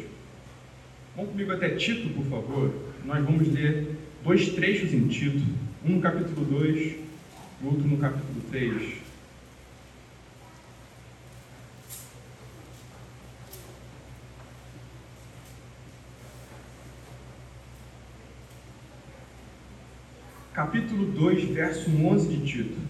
Vamos 1.14 1.32
comigo 1.32 1.52
até 1.52 1.70
Tito, 1.70 2.08
por 2.14 2.24
favor. 2.24 2.74
Nós 3.04 3.22
vamos 3.22 3.52
ler 3.52 3.94
dois 4.24 4.48
trechos 4.50 4.94
em 4.94 5.06
Tito, 5.08 5.44
um 5.84 5.96
no 5.96 6.00
capítulo 6.00 6.46
2 6.46 6.76
e 6.76 7.00
outro 7.62 7.86
no 7.86 7.98
capítulo 7.98 8.40
3. 8.50 9.05
Capítulo 20.56 21.04
2, 21.12 21.50
verso 21.50 21.90
11 21.90 22.28
de 22.28 22.46
Tito. 22.46 22.80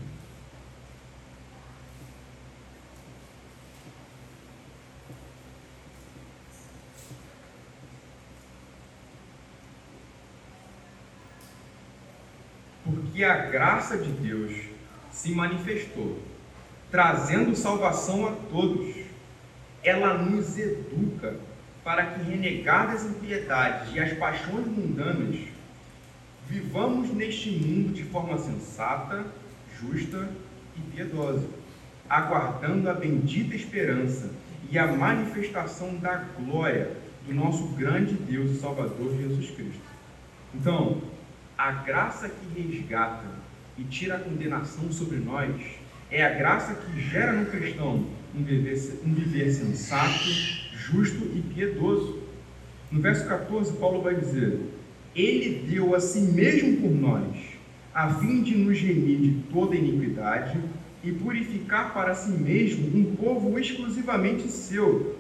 que 13.13 13.25
a 13.25 13.35
graça 13.47 13.97
de 13.97 14.13
Deus 14.13 14.53
se 15.11 15.33
manifestou, 15.33 16.23
trazendo 16.89 17.57
salvação 17.57 18.29
a 18.29 18.33
todos. 18.49 18.95
Ela 19.83 20.19
nos 20.19 20.57
educa 20.57 21.35
para 21.83 22.07
que, 22.07 22.31
renegadas 22.31 23.05
impiedades 23.05 23.93
e 23.93 23.99
as 23.99 24.13
paixões 24.13 24.69
mundanas, 24.69 25.56
vivamos 26.49 27.13
neste 27.13 27.51
mundo 27.51 27.93
de 27.93 28.05
forma 28.05 28.39
sensata, 28.39 29.27
justa 29.81 30.29
e 30.77 30.81
piedosa, 30.93 31.47
aguardando 32.09 32.89
a 32.89 32.95
bendita 32.95 33.55
esperança 33.55 34.31
e 34.71 34.79
a 34.79 34.87
manifestação 34.87 35.97
da 35.97 36.17
glória 36.39 36.91
do 37.27 37.35
nosso 37.35 37.69
grande 37.69 38.15
Deus 38.15 38.53
e 38.53 38.61
Salvador 38.61 39.17
Jesus 39.17 39.51
Cristo. 39.51 39.81
Então, 40.55 41.03
a 41.59 41.73
graça 41.73 42.29
que 42.29 42.61
resgata 42.61 43.27
e 43.77 43.85
tira 43.85 44.17
a 44.17 44.21
condenação 44.21 44.91
sobre 44.93 45.19
nós 45.19 45.55
é 46.11 46.25
a 46.25 46.35
graça 46.35 46.75
que 46.75 47.01
gera 47.01 47.33
no 47.33 47.47
cristão 47.47 48.07
um 48.35 48.45
viver, 48.45 49.01
um 49.05 49.13
viver 49.13 49.51
sensato, 49.51 50.29
justo 50.73 51.25
e 51.35 51.43
piedoso. 51.43 52.23
No 52.91 53.01
verso 53.01 53.27
14, 53.27 53.73
Paulo 53.75 54.03
vai 54.03 54.15
dizer: 54.15 54.61
Ele 55.17 55.67
deu 55.67 55.95
a 55.95 56.01
si 56.01 56.21
mesmo 56.21 56.77
por 56.77 56.91
nós, 56.91 57.35
a 57.95 58.15
fim 58.17 58.43
de 58.43 58.55
nos 58.55 58.79
remir 58.79 59.19
de 59.19 59.31
toda 59.51 59.75
iniquidade 59.75 60.61
e 61.03 61.11
purificar 61.11 61.95
para 61.95 62.15
si 62.15 62.31
mesmo 62.33 62.95
um 62.95 63.17
povo 63.17 63.59
exclusivamente 63.59 64.47
seu, 64.49 65.17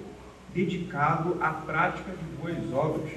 dedicado 0.54 1.38
à 1.40 1.48
prática 1.50 2.11
de 2.11 2.24
boas 2.37 2.72
obras. 2.74 3.11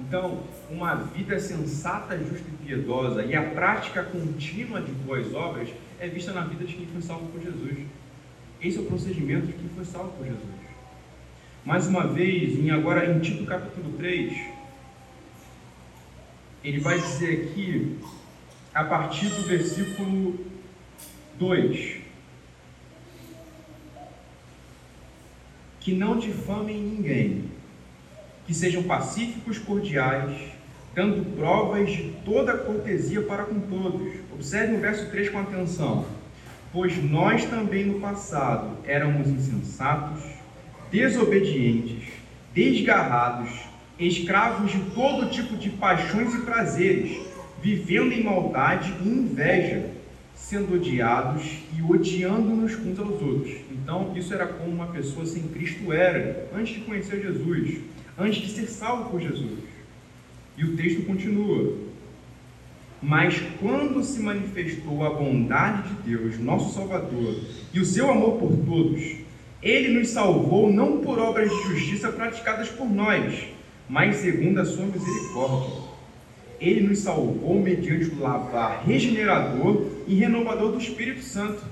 Então, 0.00 0.44
uma 0.70 0.94
vida 0.94 1.38
sensata, 1.38 2.16
justa 2.16 2.46
e 2.48 2.66
piedosa 2.66 3.24
e 3.24 3.34
a 3.34 3.42
prática 3.42 4.02
contínua 4.02 4.80
de 4.80 4.92
boas 4.92 5.34
obras 5.34 5.68
é 6.00 6.08
vista 6.08 6.32
na 6.32 6.42
vida 6.42 6.64
de 6.64 6.74
quem 6.74 6.86
foi 6.86 7.02
salvo 7.02 7.26
por 7.26 7.42
Jesus. 7.42 7.78
Esse 8.62 8.78
é 8.78 8.80
o 8.80 8.84
procedimento 8.86 9.46
de 9.46 9.52
quem 9.52 9.68
foi 9.74 9.84
salvo 9.84 10.12
por 10.16 10.24
Jesus. 10.24 10.42
Mais 11.66 11.86
uma 11.86 12.06
vez, 12.06 12.58
em 12.58 12.70
agora 12.70 13.10
em 13.10 13.18
Tito 13.20 13.44
capítulo 13.44 13.92
3, 13.98 14.57
ele 16.62 16.80
vai 16.80 17.00
dizer 17.00 17.50
aqui, 17.50 17.98
a 18.74 18.84
partir 18.84 19.28
do 19.28 19.42
versículo 19.42 20.38
2, 21.38 21.96
que 25.80 25.92
não 25.94 26.18
difamem 26.18 26.82
ninguém 26.82 27.50
que 28.46 28.54
sejam 28.54 28.82
pacíficos, 28.82 29.58
cordiais, 29.58 30.34
dando 30.94 31.36
provas 31.36 31.90
de 31.90 32.14
toda 32.24 32.56
cortesia 32.56 33.20
para 33.20 33.44
com 33.44 33.60
todos. 33.60 34.10
Observe 34.32 34.74
o 34.74 34.80
verso 34.80 35.10
3 35.10 35.28
com 35.28 35.38
atenção. 35.38 36.06
Pois 36.72 36.96
nós 37.02 37.44
também 37.44 37.84
no 37.84 38.00
passado 38.00 38.78
éramos 38.84 39.28
insensatos, 39.28 40.22
desobedientes, 40.90 42.08
desgarrados, 42.54 43.67
escravos 43.98 44.70
de 44.70 44.78
todo 44.90 45.30
tipo 45.30 45.56
de 45.56 45.70
paixões 45.70 46.34
e 46.34 46.42
prazeres, 46.42 47.18
vivendo 47.62 48.12
em 48.12 48.22
maldade 48.22 48.94
e 49.04 49.08
inveja, 49.08 49.90
sendo 50.34 50.76
odiados 50.76 51.58
e 51.76 51.82
odiando-nos 51.82 52.74
uns 52.78 52.98
aos 52.98 53.20
outros. 53.20 53.56
Então, 53.70 54.12
isso 54.16 54.32
era 54.32 54.46
como 54.46 54.70
uma 54.70 54.86
pessoa 54.86 55.26
sem 55.26 55.42
Cristo 55.48 55.92
era, 55.92 56.48
antes 56.54 56.74
de 56.74 56.80
conhecer 56.80 57.20
Jesus 57.20 57.78
antes 58.18 58.42
de 58.42 58.48
ser 58.48 58.66
salvo 58.66 59.10
por 59.10 59.20
Jesus. 59.20 59.60
E 60.56 60.64
o 60.64 60.76
texto 60.76 61.06
continua. 61.06 61.76
Mas 63.00 63.40
quando 63.60 64.02
se 64.02 64.20
manifestou 64.20 65.06
a 65.06 65.10
bondade 65.10 65.88
de 65.88 66.16
Deus, 66.16 66.38
nosso 66.40 66.74
Salvador, 66.74 67.40
e 67.72 67.78
o 67.78 67.84
seu 67.84 68.10
amor 68.10 68.38
por 68.38 68.56
todos, 68.66 69.18
ele 69.62 69.96
nos 69.96 70.08
salvou 70.08 70.72
não 70.72 70.98
por 70.98 71.16
obras 71.20 71.48
de 71.48 71.62
justiça 71.62 72.10
praticadas 72.10 72.68
por 72.68 72.90
nós, 72.90 73.46
mas 73.88 74.16
segundo 74.16 74.60
a 74.60 74.64
sua 74.64 74.86
misericórdia. 74.86 75.88
Ele 76.60 76.88
nos 76.88 76.98
salvou 76.98 77.60
mediante 77.60 78.10
o 78.10 78.20
lavar 78.20 78.84
regenerador 78.84 79.86
e 80.06 80.14
renovador 80.14 80.72
do 80.72 80.78
Espírito 80.78 81.22
Santo, 81.22 81.62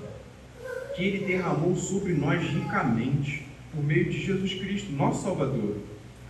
que 0.94 1.04
ele 1.04 1.26
derramou 1.26 1.74
sobre 1.76 2.12
nós 2.12 2.42
ricamente, 2.42 3.46
por 3.72 3.82
meio 3.82 4.04
de 4.04 4.24
Jesus 4.24 4.54
Cristo, 4.54 4.92
nosso 4.92 5.24
Salvador 5.24 5.76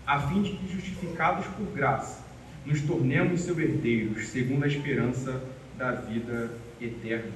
a 0.06 0.20
fim 0.20 0.42
de 0.42 0.52
que, 0.52 0.72
justificados 0.72 1.46
por 1.48 1.66
graça, 1.74 2.24
nos 2.64 2.80
tornemos 2.82 3.40
seus 3.40 3.58
herdeiros, 3.58 4.28
segundo 4.28 4.64
a 4.64 4.68
esperança 4.68 5.42
da 5.76 5.92
vida 5.92 6.52
eterna. 6.80 7.32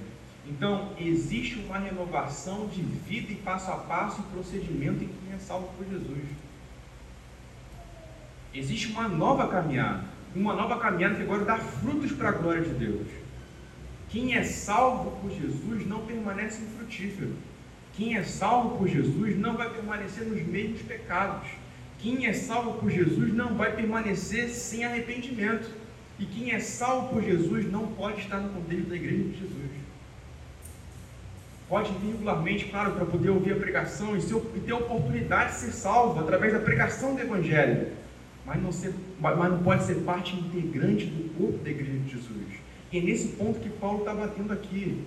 Então, 0.49 0.93
existe 0.99 1.59
uma 1.59 1.79
renovação 1.79 2.69
de 2.69 2.81
vida 2.81 3.33
e 3.33 3.37
passo 3.37 3.71
a 3.71 3.77
passo 3.77 4.21
e 4.21 4.35
procedimento 4.35 5.05
em 5.05 5.09
quem 5.09 5.35
é 5.35 5.39
salvo 5.39 5.69
por 5.77 5.87
Jesus. 5.87 6.25
Existe 8.55 8.89
uma 8.93 9.09
nova 9.09 9.49
caminhada, 9.49 10.05
uma 10.35 10.55
nova 10.55 10.79
caminhada 10.79 11.15
que 11.15 11.23
agora 11.23 11.45
dá 11.45 11.57
frutos 11.57 12.13
para 12.13 12.31
a 12.31 12.33
glória 12.33 12.63
de 12.63 12.75
Deus. 12.75 13.07
Quem 14.09 14.35
é 14.35 14.43
salvo 14.43 15.13
por 15.21 15.31
Jesus 15.31 15.87
não 15.87 16.05
permanece 16.05 16.63
infrutífero. 16.63 17.33
Quem 17.95 18.17
é 18.17 18.25
salvo 18.25 18.77
por 18.77 18.89
Jesus 18.89 19.39
não 19.39 19.57
vai 19.57 19.71
permanecer 19.71 20.27
nos 20.27 20.43
mesmos 20.43 20.83
pecados. 20.83 21.49
Quem 22.01 22.27
é 22.27 22.33
salvo 22.33 22.75
por 22.75 22.91
Jesus 22.91 23.33
não 23.33 23.55
vai 23.55 23.75
permanecer 23.75 24.49
sem 24.49 24.85
arrependimento. 24.85 25.71
E 26.19 26.25
quem 26.25 26.53
é 26.53 26.59
salvo 26.59 27.15
por 27.15 27.23
Jesus 27.23 27.71
não 27.71 27.87
pode 27.87 28.21
estar 28.21 28.39
no 28.39 28.49
contexto 28.51 28.89
da 28.89 28.97
igreja 28.97 29.23
de 29.25 29.33
Jesus. 29.39 29.71
Pode 31.69 31.93
vir 31.93 32.13
regularmente, 32.13 32.65
claro, 32.65 32.93
para 32.93 33.07
poder 33.07 33.31
ouvir 33.31 33.53
a 33.53 33.57
pregação 33.57 34.17
e, 34.17 34.19
e 34.19 34.61
ter 34.61 34.73
a 34.73 34.77
oportunidade 34.77 35.53
de 35.53 35.59
ser 35.61 35.73
salvo 35.73 36.19
através 36.19 36.53
da 36.53 36.59
pregação 36.59 37.15
do 37.15 37.21
Evangelho. 37.21 37.93
Mas 38.51 38.61
não, 38.61 38.73
ser, 38.73 38.93
mas 39.21 39.39
não 39.39 39.63
pode 39.63 39.85
ser 39.85 39.95
parte 40.03 40.35
integrante 40.35 41.07
do 41.07 41.33
corpo 41.39 41.63
da 41.63 41.71
igreja 41.71 41.99
de 42.01 42.11
Jesus. 42.11 42.49
E 42.91 42.99
é 42.99 43.01
nesse 43.01 43.29
ponto 43.29 43.61
que 43.61 43.69
Paulo 43.69 44.01
está 44.01 44.13
batendo 44.13 44.53
aqui. 44.53 45.05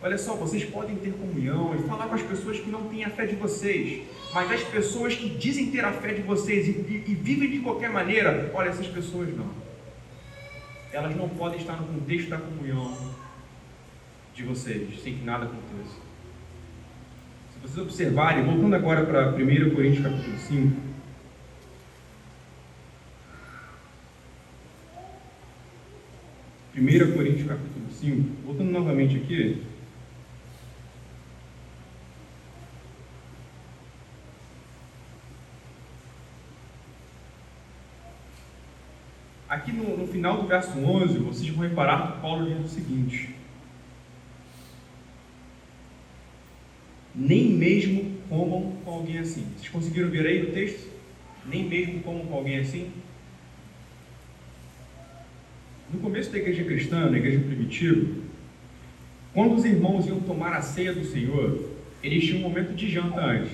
Olha 0.00 0.16
só, 0.16 0.36
vocês 0.36 0.64
podem 0.66 0.94
ter 0.94 1.12
comunhão 1.14 1.74
e 1.74 1.82
falar 1.88 2.06
com 2.06 2.14
as 2.14 2.22
pessoas 2.22 2.60
que 2.60 2.70
não 2.70 2.84
têm 2.84 3.04
a 3.04 3.10
fé 3.10 3.26
de 3.26 3.34
vocês, 3.34 4.04
mas 4.32 4.52
as 4.52 4.62
pessoas 4.62 5.16
que 5.16 5.28
dizem 5.30 5.72
ter 5.72 5.84
a 5.84 5.90
fé 5.90 6.14
de 6.14 6.22
vocês 6.22 6.68
e, 6.68 6.70
e, 6.70 7.04
e 7.08 7.14
vivem 7.16 7.50
de 7.50 7.58
qualquer 7.58 7.90
maneira, 7.90 8.52
olha, 8.54 8.68
essas 8.68 8.86
pessoas 8.86 9.36
não. 9.36 9.50
Elas 10.92 11.16
não 11.16 11.28
podem 11.28 11.58
estar 11.58 11.80
no 11.80 11.88
contexto 11.88 12.28
da 12.28 12.38
comunhão 12.38 12.96
de 14.32 14.44
vocês, 14.44 15.02
sem 15.02 15.16
que 15.16 15.24
nada 15.24 15.46
aconteça. 15.46 15.96
Se 17.52 17.58
vocês 17.60 17.78
observarem, 17.78 18.44
voltando 18.44 18.76
agora 18.76 19.04
para 19.04 19.30
1 19.34 19.74
Coríntios 19.74 20.04
capítulo 20.04 20.38
5, 20.38 20.95
1 26.76 27.12
Coríntios 27.14 27.48
capítulo 27.48 27.90
5, 27.90 28.44
voltando 28.44 28.70
novamente 28.70 29.16
aqui, 29.16 29.62
Aqui 39.48 39.72
no, 39.72 39.96
no, 39.96 40.06
final 40.08 40.42
do 40.42 40.48
verso 40.48 40.76
11, 40.76 41.18
vocês 41.18 41.48
vão 41.50 41.66
reparar 41.66 42.12
que 42.12 42.20
Paulo 42.20 42.44
diz 42.46 42.66
o 42.66 42.68
seguinte: 42.68 43.30
Nem 47.14 47.50
mesmo 47.50 48.18
comam 48.28 48.76
com 48.84 48.90
alguém 48.90 49.18
assim. 49.18 49.46
Vocês 49.56 49.68
conseguiram 49.68 50.10
ver 50.10 50.26
aí 50.26 50.42
no 50.42 50.52
texto? 50.52 50.90
Nem 51.46 51.64
mesmo 51.64 52.02
comam 52.02 52.26
com 52.26 52.34
alguém 52.34 52.58
assim? 52.58 52.90
Começo 56.26 56.32
da 56.32 56.38
igreja 56.38 56.64
cristã, 56.64 57.10
na 57.10 57.18
igreja 57.18 57.38
primitiva, 57.38 58.06
quando 59.32 59.54
os 59.54 59.64
irmãos 59.64 60.06
iam 60.06 60.18
tomar 60.20 60.54
a 60.54 60.60
ceia 60.60 60.92
do 60.92 61.04
Senhor, 61.04 61.70
eles 62.02 62.24
tinham 62.24 62.38
um 62.38 62.42
momento 62.42 62.74
de 62.74 62.90
janta 62.90 63.20
antes. 63.20 63.52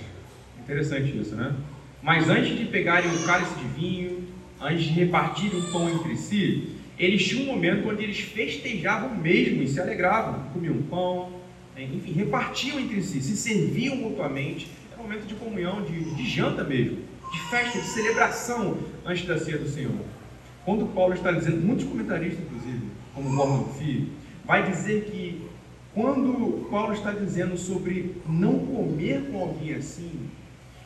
Interessante 0.58 1.18
isso, 1.18 1.34
né? 1.34 1.54
Mas 2.02 2.30
antes 2.30 2.56
de 2.56 2.64
pegarem 2.66 3.10
um 3.10 3.26
cálice 3.26 3.54
de 3.56 3.64
vinho, 3.78 4.24
antes 4.60 4.84
de 4.84 4.90
repartirem 4.90 5.58
o 5.58 5.72
pão 5.72 5.90
entre 5.90 6.16
si, 6.16 6.68
eles 6.98 7.26
tinham 7.26 7.44
um 7.44 7.54
momento 7.54 7.88
onde 7.88 8.04
eles 8.04 8.20
festejavam 8.20 9.16
mesmo 9.16 9.62
e 9.62 9.68
se 9.68 9.80
alegravam, 9.80 10.44
comiam 10.52 10.80
pão, 10.82 11.30
né? 11.76 11.86
enfim, 11.92 12.12
repartiam 12.12 12.80
entre 12.80 13.02
si, 13.02 13.20
se 13.20 13.36
serviam 13.36 13.96
mutuamente. 13.96 14.68
Era 14.90 15.00
um 15.00 15.04
momento 15.04 15.26
de 15.26 15.34
comunhão, 15.34 15.82
de, 15.82 16.14
de 16.14 16.30
janta 16.30 16.64
mesmo, 16.64 16.98
de 17.30 17.38
festa, 17.50 17.78
de 17.78 17.86
celebração 17.86 18.78
antes 19.04 19.26
da 19.26 19.38
ceia 19.38 19.58
do 19.58 19.68
Senhor. 19.68 20.21
Quando 20.64 20.92
Paulo 20.94 21.14
está 21.14 21.32
dizendo, 21.32 21.60
muitos 21.60 21.84
comentaristas, 21.84 22.44
inclusive, 22.44 22.86
como 23.14 23.34
Gordon 23.34 23.64
Fee, 23.74 24.12
vai 24.44 24.70
dizer 24.70 25.04
que 25.04 25.48
quando 25.94 26.68
Paulo 26.70 26.94
está 26.94 27.12
dizendo 27.12 27.56
sobre 27.58 28.16
não 28.26 28.58
comer 28.60 29.30
com 29.30 29.40
alguém 29.40 29.74
assim, 29.74 30.30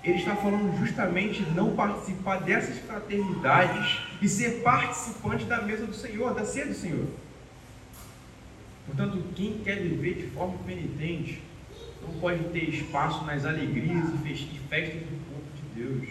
ele 0.03 0.19
está 0.19 0.35
falando 0.37 0.79
justamente 0.79 1.43
não 1.55 1.75
participar 1.75 2.39
dessas 2.39 2.79
fraternidades 2.79 3.99
e 4.23 4.29
ser 4.29 4.63
participante 4.63 5.45
da 5.45 5.63
mesa 5.63 5.87
do 5.87 5.95
Senhor, 5.95 6.33
da 6.33 6.45
ceia 6.45 6.67
do 6.67 6.75
Senhor. 6.75 7.07
Portanto, 8.87 9.23
quem 9.35 9.59
quer 9.59 9.77
viver 9.83 10.15
de 10.15 10.27
forma 10.29 10.57
penitente 10.65 11.43
não 12.01 12.21
pode 12.21 12.45
ter 12.51 12.69
espaço 12.69 13.25
nas 13.25 13.45
alegrias 13.45 14.05
e 14.25 14.61
festas 14.69 15.03
do 15.03 15.19
corpo 15.31 15.47
de 15.57 15.83
Deus. 15.83 16.09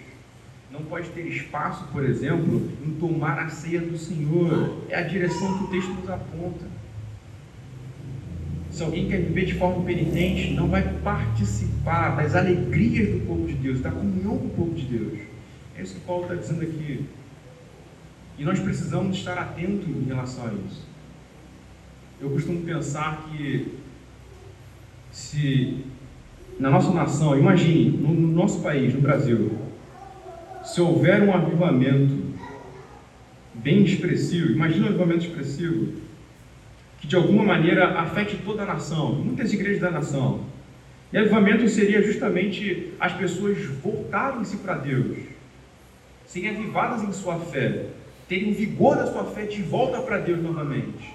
Não 0.77 0.85
pode 0.85 1.09
ter 1.09 1.25
espaço, 1.27 1.85
por 1.91 2.03
exemplo, 2.03 2.69
em 2.85 2.91
tomar 2.91 3.39
a 3.39 3.49
ceia 3.49 3.79
do 3.79 3.97
Senhor. 3.97 4.81
É 4.89 4.97
a 4.97 5.01
direção 5.01 5.57
que 5.57 5.63
o 5.63 5.67
texto 5.67 5.89
nos 5.93 6.09
aponta. 6.09 6.65
Se 8.71 8.83
alguém 8.83 9.07
quer 9.07 9.21
viver 9.21 9.45
de 9.45 9.53
forma 9.53 9.85
penitente, 9.85 10.53
não 10.53 10.67
vai 10.67 10.83
participar 11.01 12.17
das 12.17 12.35
alegrias 12.35 13.07
do 13.07 13.25
povo 13.25 13.47
de 13.47 13.53
Deus, 13.53 13.79
da 13.79 13.89
comunhão 13.89 14.37
com 14.37 14.47
o 14.47 14.49
povo 14.49 14.75
de 14.75 14.83
Deus. 14.83 15.19
É 15.77 15.81
isso 15.81 15.95
que 15.95 16.01
Paulo 16.01 16.23
está 16.23 16.35
dizendo 16.35 16.61
aqui. 16.61 17.05
E 18.37 18.43
nós 18.43 18.59
precisamos 18.59 19.15
estar 19.15 19.37
atentos 19.37 19.87
em 19.87 20.03
relação 20.03 20.45
a 20.45 20.53
isso. 20.67 20.85
Eu 22.19 22.29
costumo 22.31 22.61
pensar 22.63 23.29
que 23.29 23.79
se 25.09 25.85
na 26.59 26.69
nossa 26.69 26.91
nação, 26.91 27.37
imagine, 27.37 27.97
no, 27.97 28.13
no 28.13 28.27
nosso 28.27 28.61
país, 28.61 28.93
no 28.93 29.01
Brasil, 29.01 29.57
se 30.65 30.81
houver 30.81 31.21
um 31.21 31.33
avivamento 31.33 32.33
bem 33.53 33.83
expressivo, 33.83 34.51
imagina 34.51 34.87
um 34.87 34.89
avivamento 34.89 35.25
expressivo, 35.25 35.93
que 36.99 37.07
de 37.07 37.15
alguma 37.15 37.43
maneira 37.43 37.99
afete 37.99 38.37
toda 38.37 38.63
a 38.63 38.65
nação, 38.65 39.13
muitas 39.13 39.53
igrejas 39.53 39.79
da 39.79 39.91
nação. 39.91 40.41
E 41.13 41.17
avivamento 41.17 41.67
seria 41.69 42.01
justamente 42.01 42.93
as 42.99 43.13
pessoas 43.13 43.63
voltarem-se 43.81 44.57
para 44.57 44.75
Deus, 44.75 45.17
serem 46.25 46.49
avivadas 46.49 47.03
em 47.03 47.13
sua 47.13 47.39
fé, 47.39 47.85
terem 48.27 48.51
vigor 48.51 48.97
da 48.97 49.05
sua 49.05 49.23
fé 49.23 49.43
de 49.43 49.61
volta 49.61 50.01
para 50.01 50.17
Deus 50.17 50.41
novamente. 50.41 51.13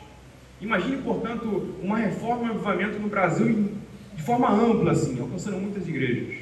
Imagine, 0.61 1.03
portanto, 1.03 1.75
uma 1.83 1.99
reforma 1.99 2.45
e 2.45 2.47
um 2.47 2.51
avivamento 2.51 2.99
no 3.01 3.09
Brasil 3.09 3.73
de 4.15 4.23
forma 4.23 4.51
ampla, 4.51 4.93
assim, 4.93 5.19
alcançando 5.21 5.59
muitas 5.59 5.89
igrejas. 5.89 6.40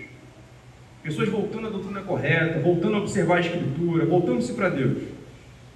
Pessoas 1.02 1.28
voltando 1.28 1.68
à 1.68 1.70
doutrina 1.70 2.02
correta, 2.02 2.60
voltando 2.60 2.96
a 2.96 2.98
observar 2.98 3.36
a 3.36 3.40
Escritura, 3.40 4.04
voltando-se 4.04 4.52
para 4.52 4.68
Deus. 4.68 5.02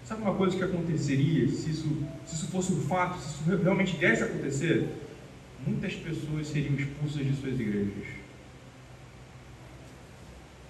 Sabe 0.05 0.23
uma 0.23 0.35
coisa 0.35 0.57
que 0.57 0.65
aconteceria 0.65 1.49
se 1.49 1.71
isso, 1.71 1.89
se 2.27 2.35
isso 2.35 2.49
fosse 2.49 2.73
um 2.73 2.81
fato, 2.83 3.19
se 3.19 3.29
isso 3.29 3.63
realmente 3.63 3.97
viesse 3.97 4.23
a 4.23 4.27
acontecer? 4.27 4.89
Muitas 5.67 5.95
pessoas 5.95 6.49
seriam 6.49 6.75
expulsas 6.75 7.25
de 7.25 7.35
suas 7.35 7.59
igrejas. 7.59 8.05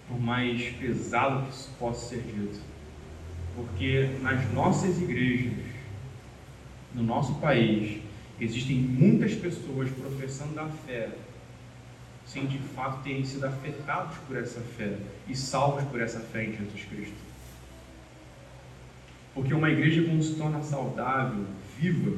Por 0.06 0.20
mais 0.20 0.62
pesado 0.78 1.46
que 1.46 1.54
isso 1.54 1.70
possa 1.78 2.10
ser 2.10 2.22
dito. 2.22 2.60
Porque 3.56 4.10
nas 4.20 4.52
nossas 4.52 5.00
igrejas, 5.00 5.52
no 6.94 7.02
nosso 7.02 7.34
país, 7.36 8.00
existem 8.38 8.76
muitas 8.76 9.34
pessoas 9.34 9.90
professando 9.90 10.60
a 10.60 10.68
fé, 10.68 11.08
sem 12.32 12.46
de 12.46 12.58
fato 12.58 13.02
terem 13.02 13.24
sido 13.24 13.44
afetados 13.44 14.16
por 14.26 14.36
essa 14.38 14.60
fé 14.60 14.96
e 15.28 15.36
salvos 15.36 15.84
por 15.84 16.00
essa 16.00 16.18
fé 16.18 16.44
em 16.44 16.52
Jesus 16.56 16.84
Cristo. 16.88 17.14
Porque 19.34 19.52
uma 19.52 19.70
igreja, 19.70 20.02
quando 20.02 20.22
se 20.22 20.34
torna 20.34 20.62
saudável, 20.62 21.44
viva, 21.78 22.16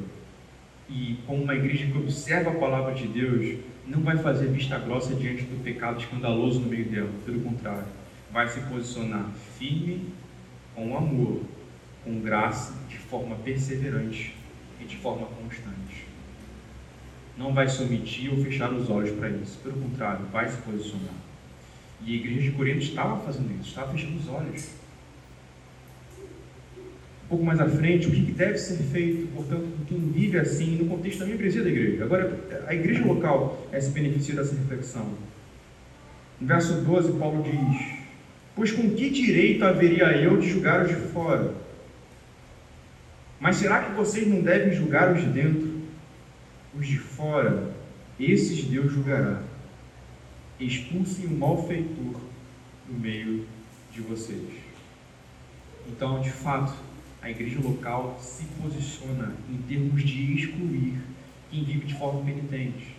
e 0.89 1.19
como 1.27 1.43
uma 1.43 1.55
igreja 1.55 1.87
que 1.87 1.99
observa 1.99 2.51
a 2.51 2.55
palavra 2.55 2.95
de 2.95 3.09
Deus, 3.09 3.61
não 3.87 4.01
vai 4.01 4.17
fazer 4.19 4.49
vista 4.49 4.79
grossa 4.79 5.15
diante 5.15 5.43
do 5.43 5.63
pecado 5.63 6.01
escandaloso 6.01 6.61
no 6.61 6.69
meio 6.69 6.85
dela. 6.85 7.11
Pelo 7.25 7.41
contrário, 7.41 7.87
vai 8.33 8.49
se 8.49 8.61
posicionar 8.61 9.31
firme, 9.59 10.13
com 10.75 10.97
amor, 10.97 11.43
com 12.05 12.21
graça, 12.21 12.75
de 12.89 12.99
forma 12.99 13.37
perseverante 13.37 14.35
e 14.81 14.85
de 14.85 14.97
forma 14.97 15.27
constante. 15.27 16.14
Não 17.37 17.53
vai 17.53 17.69
se 17.69 17.83
omitir 17.83 18.31
ou 18.31 18.43
fechar 18.45 18.73
os 18.73 18.89
olhos 18.89 19.11
para 19.19 19.29
isso. 19.29 19.59
Pelo 19.63 19.81
contrário, 19.81 20.25
vai 20.33 20.49
se 20.49 20.57
posicionar. 20.59 21.15
E 22.05 22.13
a 22.13 22.17
igreja 22.17 22.43
de 22.43 22.51
Corinto 22.53 22.79
estava 22.79 23.19
fazendo 23.21 23.53
isso, 23.61 23.71
estava 23.71 23.93
fechando 23.93 24.17
os 24.17 24.29
olhos 24.29 24.85
um 27.25 27.29
pouco 27.29 27.45
mais 27.45 27.59
à 27.59 27.67
frente, 27.67 28.07
o 28.07 28.11
que 28.11 28.21
deve 28.21 28.59
ser 28.59 28.77
feito, 28.77 29.27
portanto, 29.35 29.67
por 29.79 29.87
quem 29.87 29.99
vive 30.13 30.39
assim, 30.39 30.77
no 30.77 30.87
contexto 30.87 31.21
da 31.21 31.27
membresia 31.27 31.63
da 31.63 31.71
igreja. 31.71 32.05
Agora, 32.05 32.39
a 32.67 32.75
igreja 32.75 33.05
local 33.05 33.67
é 33.73 33.81
se 33.81 33.91
beneficia 33.91 34.35
dessa 34.35 34.55
reflexão. 34.55 35.09
No 36.39 36.47
verso 36.47 36.75
12, 36.83 37.13
Paulo 37.19 37.43
diz: 37.43 37.81
Pois 38.55 38.73
com 38.73 38.91
que 38.91 39.09
direito 39.09 39.65
haveria 39.65 40.17
eu 40.19 40.37
de 40.37 40.49
julgar 40.51 40.85
os 40.85 40.89
de 40.89 40.97
fora? 40.97 41.55
Mas 43.41 43.57
será 43.57 43.83
que 43.83 43.93
vocês 43.93 44.29
não 44.29 44.43
devem 44.43 44.75
julgar 44.75 45.13
os 45.13 45.23
de 45.23 45.29
dentro? 45.29 45.74
Os 46.79 46.87
de 46.87 46.99
fora, 46.99 47.73
esses 48.19 48.65
Deus 48.65 48.93
julgará. 48.93 49.43
Expulsem 50.59 51.27
o 51.27 51.31
malfeitor 51.31 52.21
do 52.89 53.01
meio 53.01 53.47
de 53.93 54.01
vocês. 54.01 54.51
Então, 55.89 56.21
de 56.21 56.31
fato, 56.31 56.75
a 57.23 57.31
igreja 57.31 57.61
local 57.63 58.19
se 58.21 58.45
posiciona 58.61 59.35
em 59.49 59.57
termos 59.69 60.03
de 60.03 60.35
excluir 60.35 61.01
quem 61.51 61.65
vive 61.65 61.87
de 61.87 61.95
forma 61.95 62.23
penitente. 62.23 62.97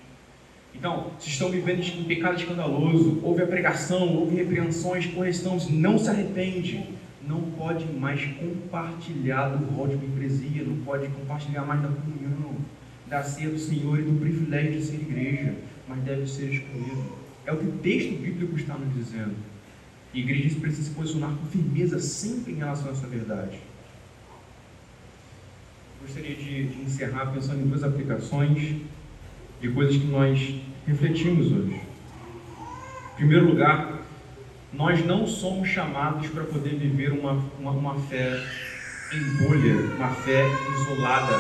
Então, 0.73 1.11
se 1.19 1.29
estão 1.29 1.49
vivendo 1.49 1.81
em 1.81 2.03
pecado 2.03 2.38
escandaloso, 2.38 3.19
houve 3.23 3.43
a 3.43 3.47
pregação, 3.47 4.15
houve 4.15 4.35
repreensões, 4.35 5.05
correções, 5.07 5.69
não 5.69 5.97
se 5.97 6.09
arrepende, 6.09 6.85
não 7.27 7.41
pode 7.51 7.85
mais 7.85 8.23
compartilhar 8.25 9.49
do 9.49 9.65
rol 9.73 9.88
de 9.88 9.95
membresia, 9.95 10.63
não 10.63 10.77
pode 10.77 11.07
compartilhar 11.09 11.65
mais 11.65 11.81
da 11.81 11.88
comunhão, 11.88 12.54
da 13.07 13.23
ceia 13.23 13.49
do 13.49 13.59
Senhor 13.59 13.99
e 13.99 14.03
do 14.03 14.19
privilégio 14.19 14.79
de 14.79 14.85
ser 14.85 14.95
igreja, 14.95 15.55
mas 15.87 16.03
deve 16.03 16.27
ser 16.27 16.51
excluído. 16.51 17.03
É 17.45 17.53
o 17.53 17.57
que 17.57 17.67
o 17.67 17.71
texto 17.73 18.19
bíblico 18.19 18.55
está 18.55 18.75
nos 18.77 18.93
dizendo. 18.93 19.35
E 20.13 20.19
a 20.19 20.23
igreja 20.23 20.59
precisa 20.59 20.83
se 20.83 20.95
posicionar 20.95 21.31
com 21.31 21.45
firmeza 21.47 21.99
sempre 21.99 22.53
em 22.53 22.55
relação 22.55 22.89
a 22.89 22.91
essa 22.91 23.07
verdade 23.07 23.59
gostaria 26.05 26.35
de, 26.35 26.67
de 26.67 26.81
encerrar 26.83 27.31
pensando 27.33 27.61
em 27.61 27.67
duas 27.67 27.83
aplicações 27.83 28.75
de 29.59 29.69
coisas 29.69 29.97
que 29.97 30.05
nós 30.05 30.55
refletimos 30.85 31.51
hoje. 31.51 31.81
Em 33.13 33.15
primeiro 33.15 33.47
lugar, 33.47 34.01
nós 34.71 35.03
não 35.03 35.25
somos 35.25 35.67
chamados 35.67 36.27
para 36.27 36.43
poder 36.43 36.75
viver 36.75 37.11
uma, 37.11 37.43
uma, 37.59 37.71
uma, 37.71 37.95
fé 38.01 38.39
em 39.13 39.37
bolha, 39.37 39.73
uma 39.95 40.09
fé 40.09 40.45
isolada, 40.79 41.39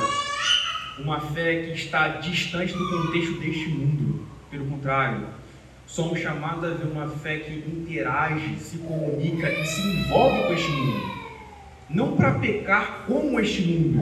uma 0.99 1.19
fé 1.19 1.63
que 1.63 1.71
está 1.73 2.07
distante 2.07 2.73
do 2.73 2.89
contexto 2.89 3.39
deste 3.39 3.69
mundo. 3.69 4.25
Pelo 4.49 4.65
contrário, 4.65 5.27
somos 5.85 6.19
chamados 6.19 6.63
a 6.63 6.73
ver 6.73 6.87
uma 6.87 7.07
fé 7.07 7.37
que 7.37 7.51
interage, 7.53 8.57
se 8.57 8.77
comunica 8.79 9.51
e 9.51 9.65
se 9.65 9.81
envolve 9.81 10.43
com 10.43 10.53
este 10.53 10.71
mundo. 10.71 11.15
Não 11.89 12.15
para 12.15 12.39
pecar 12.39 13.03
como 13.05 13.39
este 13.39 13.61
mundo, 13.63 14.01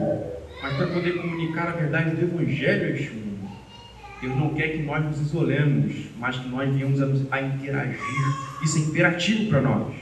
mas 0.62 0.76
para 0.76 0.86
poder 0.86 1.20
comunicar 1.20 1.68
a 1.68 1.72
verdade 1.72 2.16
do 2.16 2.22
Evangelho 2.22 2.84
a 2.84 2.90
este 2.90 3.10
mundo. 3.10 3.24
Deus 4.20 4.36
não 4.36 4.54
quer 4.54 4.68
que 4.68 4.82
nós 4.82 5.04
nos 5.04 5.20
isolemos, 5.20 5.92
mas 6.18 6.38
que 6.38 6.48
nós 6.48 6.72
venhamos 6.72 7.02
a, 7.02 7.36
a 7.36 7.42
interagir. 7.42 7.98
Isso 8.62 8.78
é 8.78 8.80
imperativo 8.82 9.50
para 9.50 9.60
nós. 9.60 9.94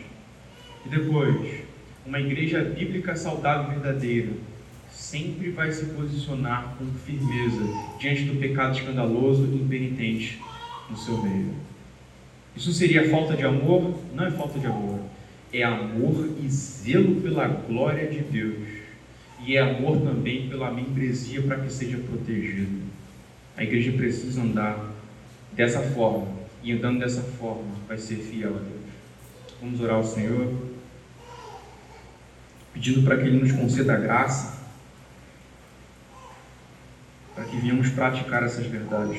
E 0.86 0.88
depois, 0.88 1.62
uma 2.06 2.20
igreja 2.20 2.62
bíblica 2.62 3.16
saudável 3.16 3.72
e 3.72 3.80
verdadeira 3.80 4.51
sempre 5.02 5.50
vai 5.50 5.72
se 5.72 5.86
posicionar 5.86 6.76
com 6.78 6.86
firmeza 7.04 7.60
diante 7.98 8.22
do 8.22 8.38
pecado 8.38 8.78
escandaloso 8.78 9.44
e 9.46 9.56
impenitente 9.56 10.40
no 10.88 10.96
seu 10.96 11.20
meio. 11.20 11.54
Isso 12.54 12.72
seria 12.72 13.10
falta 13.10 13.36
de 13.36 13.42
amor? 13.42 13.98
Não 14.14 14.26
é 14.26 14.30
falta 14.30 14.60
de 14.60 14.66
amor. 14.66 15.00
É 15.52 15.64
amor 15.64 16.30
e 16.40 16.48
zelo 16.48 17.20
pela 17.20 17.48
glória 17.48 18.08
de 18.08 18.20
Deus. 18.20 18.68
E 19.44 19.56
é 19.56 19.60
amor 19.60 20.00
também 20.02 20.48
pela 20.48 20.70
membresia 20.70 21.42
para 21.42 21.56
que 21.56 21.72
seja 21.72 21.98
protegido. 21.98 22.82
A 23.56 23.64
igreja 23.64 23.90
precisa 23.92 24.40
andar 24.40 24.94
dessa 25.52 25.80
forma. 25.80 26.28
E 26.62 26.72
andando 26.72 27.00
dessa 27.00 27.22
forma, 27.22 27.72
vai 27.88 27.98
ser 27.98 28.16
fiel 28.16 28.50
a 28.50 28.58
Deus. 28.60 28.92
Vamos 29.60 29.80
orar 29.80 29.96
ao 29.96 30.04
Senhor, 30.04 30.54
pedindo 32.72 33.02
para 33.02 33.16
que 33.16 33.24
Ele 33.24 33.40
nos 33.40 33.50
conceda 33.50 33.94
a 33.94 33.96
graça, 33.96 34.61
para 37.34 37.44
que 37.44 37.56
venhamos 37.56 37.88
praticar 37.90 38.42
essas 38.42 38.66
verdades. 38.66 39.18